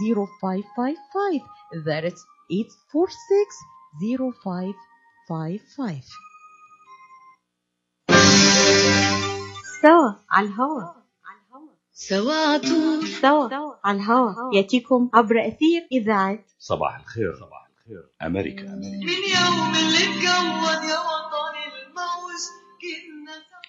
[0.00, 1.42] 0555
[1.86, 2.20] That's
[2.50, 3.54] 846
[4.00, 6.02] 0555
[9.82, 10.82] سوا على الهوا.
[11.92, 14.54] سوا عطول سوا على الهوا.
[14.54, 17.34] يأتيكم عبر أثير إذاعة صباح الخير.
[17.34, 18.08] صباح الخير.
[18.22, 18.62] أمريكا.
[18.62, 19.06] أمريكا.
[19.06, 21.25] من يوم اللي اتكون يا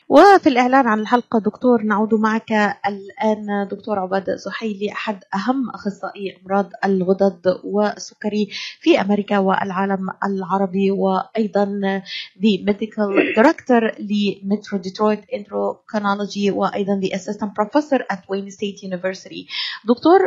[0.10, 2.52] وفي الإعلان عن الحلقة دكتور نعود معك
[2.88, 8.48] الآن دكتور عباد زحيلي أحد أهم أخصائي أمراض الغدد والسكري
[8.82, 12.02] في أمريكا والعالم العربي وأيضا
[12.40, 19.48] the medical director ل Metro Detroit endocrinology وأيضا the assistant professor at Wayne State University.
[19.86, 20.20] دكتور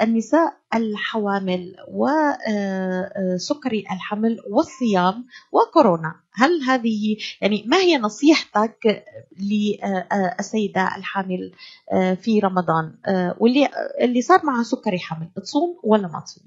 [0.00, 6.14] النساء الحوامل وسكري الحمل والصيام وكورونا.
[6.34, 9.04] هل هذه يعني ما هي نصيحتك
[9.40, 11.52] للسيدة الحامل
[11.92, 13.68] آه، في رمضان؟ آه، واللي
[14.00, 16.46] اللي صار معها سكري حمل تصوم ولا ما تصوم؟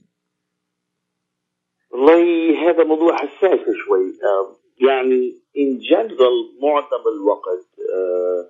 [1.91, 4.13] والله هذا موضوع حساس شوي.
[4.23, 8.49] آه، يعني in general معظم الوقت آه،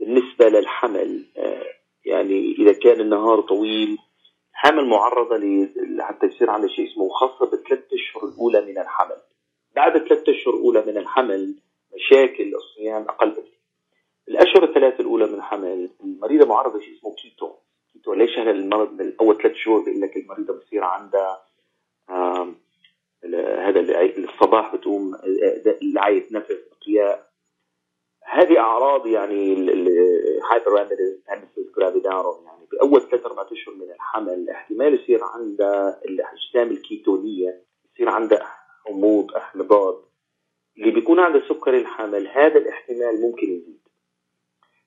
[0.00, 1.64] بالنسبة للحمل آه،
[2.04, 3.98] يعني إذا كان النهار طويل
[4.62, 9.16] حامل معرضه ل- حتى يصير عندها شيء اسمه خاصة بالثلاث أشهر الأولى من الحمل.
[9.76, 11.54] بعد الثلاث أشهر الأولى من الحمل
[11.94, 13.60] مشاكل الصيام أقل بكثير
[14.28, 17.52] الأشهر الثلاث الأولى من الحمل المريضة معرضة لشيء اسمه keto.
[17.92, 21.42] keto ليش هذا المرض من أول ثلاث شهور بيقول لك المريضة بصير عندها
[23.68, 23.80] هذا
[24.18, 25.16] الصباح بتقوم
[25.82, 27.30] لعية نفس اقياء
[28.24, 30.72] هذه أعراض يعني ال hyper
[32.44, 32.51] يعني.
[32.72, 37.64] باول ثلاث أربع أشهر من الحمل احتمال يصير عندها الأجسام الكيتونية
[37.94, 38.56] يصير عندها
[38.86, 40.12] حموض احمضات
[40.78, 43.82] اللي بيكون عندها سكري الحمل هذا الاحتمال ممكن يزيد.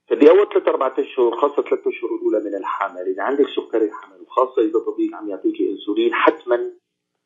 [0.08, 3.02] فبأول ثلاث أربع أشهر خاصة ثلاث أشهر الأولى من الحمل.
[3.02, 6.72] إذا عندك سكري الحمل وخاصة إذا طبيب عم يعطيك إنسولين حتما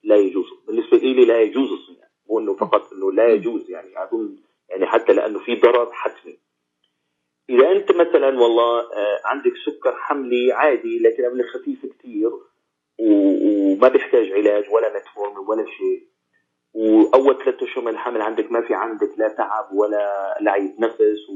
[0.04, 0.46] لا يجوز.
[0.68, 4.36] بالنسبة لي لا يجوز الصيام مو إنه فقط إنه لا يجوز يعني أظن
[4.70, 6.39] يعني حتى لأنه في ضرر حتمي.
[7.50, 12.32] إذا أنت مثلا والله آه، عندك سكر حملي عادي لكن عمله خفيف كثير
[13.00, 16.10] وما بيحتاج علاج ولا متفورمين ولا شيء.
[16.74, 21.30] وأول ثلاث أشهر من الحمل عندك ما في عندك لا تعب ولا لعيب نفس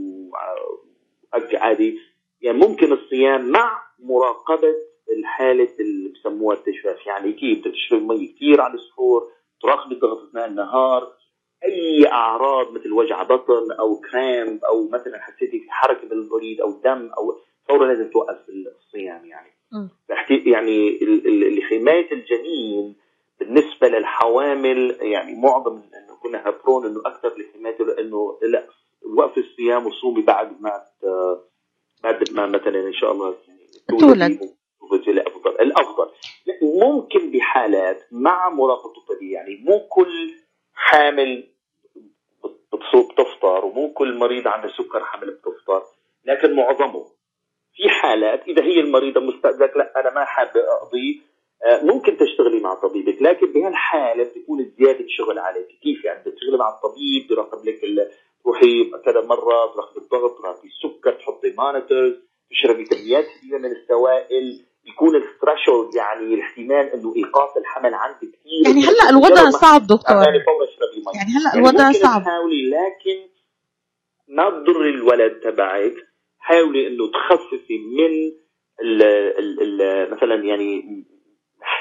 [1.33, 1.99] وأكل عادي.
[2.41, 4.75] يعني ممكن الصيام مع مراقبة
[5.17, 10.47] الحالة اللي بسموها التجفاف يعني كيف؟ بدك تشرب مي كثير على السحور تراقبي ضغط أثناء
[10.47, 11.13] النهار
[11.65, 17.09] أي أعراض مثل وجع بطن أو كرامب أو مثلا حسيتي في حركة بالبريد أو دم
[17.17, 17.37] أو
[17.67, 19.49] فورا لازم توقف الصيام يعني.
[20.45, 20.99] يعني
[21.55, 22.95] لحمايه الجنين
[23.39, 28.67] بالنسبة للحوامل يعني معظم إنه كنا هبرون إنه أكثر لحمايته لأنه لا
[29.17, 30.83] وقف الصيام وصومي بعد ما
[32.03, 34.39] بعد ما مثلا إن شاء الله يعني تولد.
[35.07, 36.09] الافضل الأفضل.
[36.45, 36.53] لا،
[36.87, 40.31] ممكن بحالات مع مراقبة الطبيب يعني مو كل
[40.73, 41.52] حامل
[42.73, 45.83] بتصوم تفطر ومو كل مريض عنده سكر حمل بتفطر
[46.25, 47.05] لكن معظمه.
[47.75, 51.21] في حالات إذا هي المريضة مستأذنك لأ أنا ما حابة أقضي
[51.65, 55.67] آه، ممكن تشتغلي مع طبيبك لكن بهالحالة بتكون زيادة شغل عليك.
[55.83, 57.79] كيف يعني؟ بتشتغلي مع الطبيب بيراقب لك
[58.43, 62.13] تروحي كذا مرة تراقبي الضغط تراقبي السكر تحطي monitors
[62.51, 68.61] تشربي كميات كبيره من السوائل يكون ال threshold يعني الاحتمال إنه إيقاف الحمل عندك كثير.
[68.65, 70.15] يعني هلأ الوضع صعب دكتور.
[70.15, 70.65] يعني فورا
[71.07, 72.21] مي يعني هلا يعني الوضع صعب.
[72.21, 73.29] تحاولي لكن
[74.27, 75.93] ما تضر الولد تبعك
[76.39, 78.31] حاولي إنه تخففي من
[78.81, 81.03] ال ال ال مثلا يعني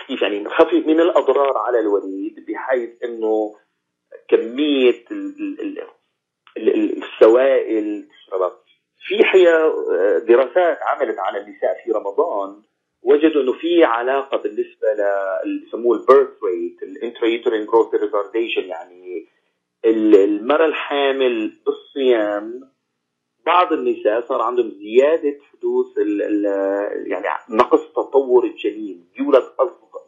[0.09, 3.55] كيف يعني نخفف من الأضرار على الوليد بحيث إنه
[4.29, 5.79] كمية ال ال ال
[6.57, 8.53] ال ال السوائل تشربها
[9.07, 9.75] في حقيقه
[10.19, 12.63] دراسات عملت على النساء في رمضان
[13.03, 14.89] وجدوا إنه في علاقة بالنسبة
[15.45, 19.27] اللي بيسموه ال birth weight ال intrauterine growth retardation يعني
[19.85, 22.73] ال- المرأة الحامل بالصيام.
[23.47, 26.45] بعض النساء صار عندهم زيادة حدوث ال ال
[27.13, 29.09] يعني نقص تطور الجنين.
[29.17, 29.43] بيولد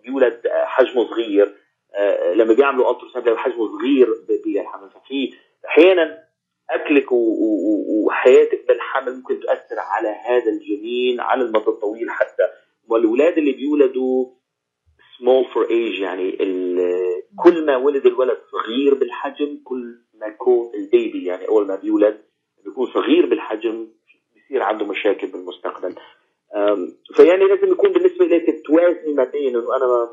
[0.05, 1.55] بيولد حجمه صغير.
[1.95, 4.91] آه، لما بيعملوا ultrasound بيلاقوا حجمه صغير بالحمل.
[4.91, 5.35] ففي
[5.67, 6.25] أحيانا
[6.71, 12.43] أكلك وحياتك بالحمل ممكن تؤثر على هذا الجنين على المدى الطويل حتى.
[12.89, 14.27] والاولاد اللي بيولدوا
[15.19, 16.37] small for age يعني
[17.45, 22.25] كل ما ولد الولد صغير بالحجم كل ما يكون ال baby يعني أول ما بيولد
[22.65, 23.89] بيكون صغير بالحجم
[24.35, 25.95] بيصير عنده مشاكل بالمستقبل.
[27.17, 30.09] فيعني لازم يكون بالنسبة لك توازني ما بين إنه أنا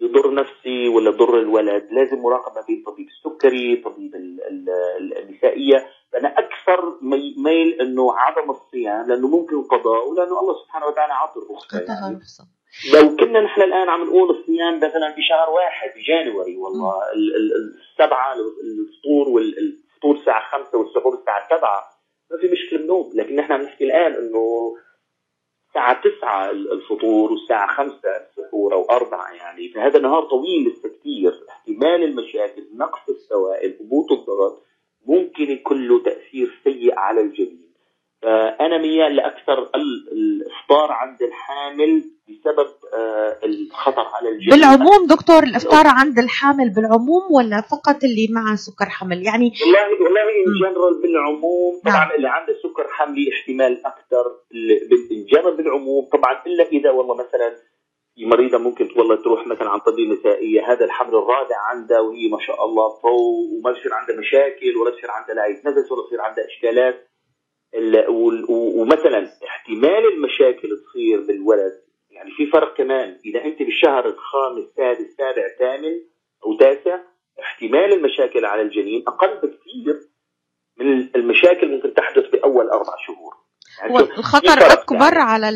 [0.00, 1.88] يضر نفسي ولا يضر الولد.
[1.92, 8.12] لازم مراقبة بين طبيب السكري طبيب ال- ال- ال- النسائية فانا أكثر مي- ميل إنه
[8.18, 12.18] عدم الصيام لأنه ممكن قضاء ولأنه الله سبحانه وتعالى عطى الرخصه يعني
[12.94, 18.32] لو كنا نحن الآن عم نقول الصيام مثلا بشهر واحد بجانوري والله ال- ال- السبعة
[18.34, 21.82] الفطور والفطور الساعة خمسة والسحور الساعة سبعة
[22.30, 23.10] ما في مشكلة بنوم.
[23.14, 24.74] لكن نحن عم نحكي الآن إنه
[25.68, 29.68] الساعة تسعة الفطور والساعة خمسة السحور أو أربعة يعني.
[29.68, 34.62] فهذا نهار طويل لسه كثير احتمال المشاكل نقص السوائل هبوط الضغط.
[35.06, 37.70] ممكن يكون له تأثير سيء على الجنين
[38.22, 45.84] فأنا ميال لأكثر ال- الإفطار عند الحامل بسبب آه، الخطر على الجنين بالعموم دكتور الإفطار
[45.86, 50.58] عند الحامل بالعموم ولا فقط اللي مع سكر حمل؟ يعني والله والله in مم.
[50.60, 51.94] جنرال بالعموم نعم.
[51.94, 54.24] طبعا اللي عنده سكر حملي احتمال أكثر
[54.54, 56.08] in general بالعموم.
[56.12, 57.56] طبعا إلا إذا والله مثلا
[58.26, 60.72] مريضة ممكن والله تروح مثلا عند طبيب نسائية.
[60.72, 65.10] هذا الحمل الرابع عندها وهي ما شاء الله فوق وما بصير عندها مشاكل ولا بصير
[65.10, 67.10] عندها لعية نفس ولا بصير عندها إشكالات.
[68.48, 71.80] ومثلا احتمال المشاكل تصير بالولد.
[72.10, 73.18] يعني في فرق كمان.
[73.24, 76.00] إذا أنت بالشهر الخامس سادس سابع ثامن
[76.46, 77.00] أو تاسع
[77.40, 80.00] احتمال المشاكل على الجنين أقل بكثير
[80.78, 83.34] من المشاكل ممكن تحدث بأول أربع شهور.
[83.82, 84.06] يعني
[84.46, 85.30] فرق اكبر يعني.
[85.30, 85.46] على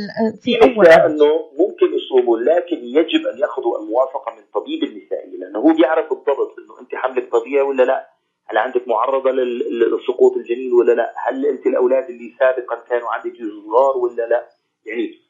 [0.42, 5.72] في أول إنه ممكن يصوموا لكن يجب أن يأخذوا الموافقة من طبيب النسائي لأنه هو
[5.72, 8.08] بيعرف بالضبط إنه أنت حملك طبيعي ولا لا؟
[8.46, 13.36] هل عندك معرضة لسقوط الجنين ولا لا؟ هل أنت الأولاد اللي سابقا كانوا عندك
[13.66, 14.48] صغار ولا لا؟
[14.86, 15.24] يعني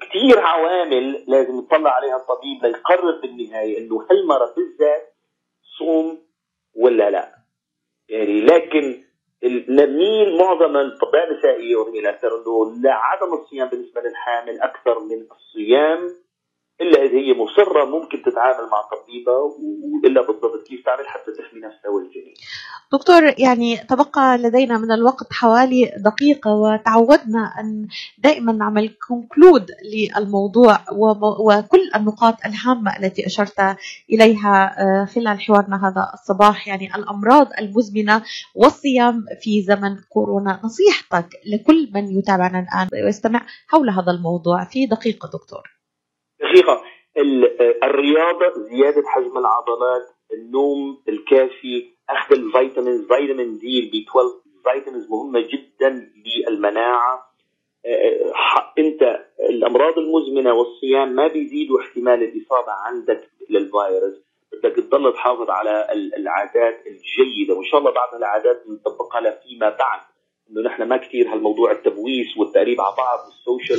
[0.00, 5.14] كثير عوامل لازم يطلع عليها الطبيب ليقرر بالنهاية إنه هالمرض بالذات
[5.78, 6.18] صوم
[6.74, 7.34] ولا لا.
[8.08, 9.03] يعني لكن
[9.68, 16.23] نميل معظم الاطباء النسائيه وهم إلى انه لا عدم الصيام بالنسبة للحامل أكثر من الصيام.
[16.80, 21.90] إلا إذا هي مصرة ممكن تتعامل مع طبيبة وإلا بالضبط كيف تعمل حتى تحمي نفسها
[21.90, 22.34] والجنين.
[22.92, 27.86] دكتور يعني تبقى لدينا من الوقت حوالي دقيقة وتعودنا أن
[28.18, 30.78] دائما نعمل كونكلود للموضوع
[31.40, 33.76] وكل النقاط الهامة التي أشرت
[34.12, 36.68] إليها آه، خلال حوارنا هذا الصباح.
[36.68, 38.22] يعني الأمراض المزمنة
[38.54, 40.60] والصيام في زمن كورونا.
[40.64, 45.73] نصيحتك لكل من يتابعنا الآن ويستمع حول هذا الموضوع في دقيقة دكتور.
[46.52, 46.82] دقيقة.
[47.16, 54.28] ال- الرياضة زيادة حجم العضلات النوم الكافي أخذ ال vitamins فيتامين D ال B 12
[54.72, 56.10] vitamins مهمة جدا
[56.48, 57.34] للمناعة.
[57.86, 65.50] آه، ح- أنت الأمراض المزمنة والصيام ما بيزيدوا احتمال الإصابة عندك للفيروس بدك تضل تحافظ
[65.50, 67.54] على ال- العادات الجيدة.
[67.54, 70.00] وإن شاء الله بعض العادات نطبقها فيما بعد.
[70.50, 73.78] إنه نحن ما كثير هالموضوع التبويس والتقريب على بعض وال social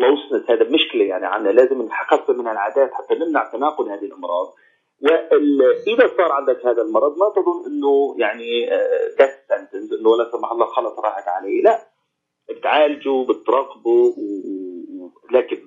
[0.00, 4.54] closeness هذا مشكلة يعني عنا لازم نخفف من العادات حتى نمنع تناقل هذه الأمراض
[5.02, 8.66] واذا صار عندك هذا المرض ما تظن إنه يعني
[9.18, 11.78] death sentence إنه لا سمح الله خلص راحت عليه لا
[12.48, 14.14] بتعالجه بتراقبه.
[15.30, 15.58] لكن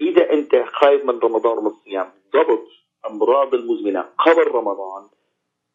[0.00, 2.66] إذا أنت خايف من رمضان ومن الصيام ضبط
[3.10, 5.08] أمراض المزمنة قبل رمضان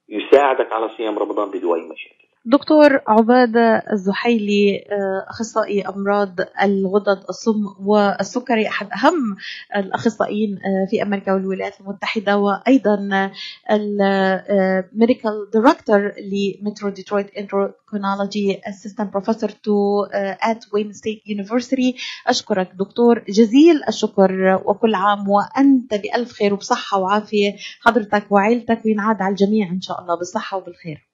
[0.09, 7.65] يساعدك على صيام رمضان بدون أي مشاكل دكتور عبادة الزحيلي آه، أخصائي أمراض الغدد الصم
[7.79, 9.35] والسكري أحد أهم
[9.75, 13.31] الأخصائيين آه، في أمريكا والولايات المتحدة وأيضا
[13.71, 20.03] ال medical director ل Metro Detroit Endocrinology assistant professor to
[20.41, 21.95] at Wayne State University
[22.27, 29.31] أشكرك دكتور جزيل الشكر وكل عام وأنت بألف خير وبصحة وعافية حضرتك وعائلتك وينعاد على
[29.31, 31.10] الجميع إن شاء الله بالصحة وبالخير.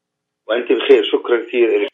[0.50, 1.88] وأنت بخير شكرا كثير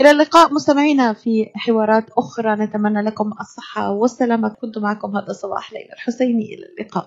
[0.00, 2.54] إلى اللقاء مستمعينا في حوارات أخرى.
[2.54, 4.48] نتمنى لكم الصحة والسلامة.
[4.60, 6.54] كنت معكم هذا الصباح ليلى الحسيني.
[6.54, 7.06] إلى اللقاء.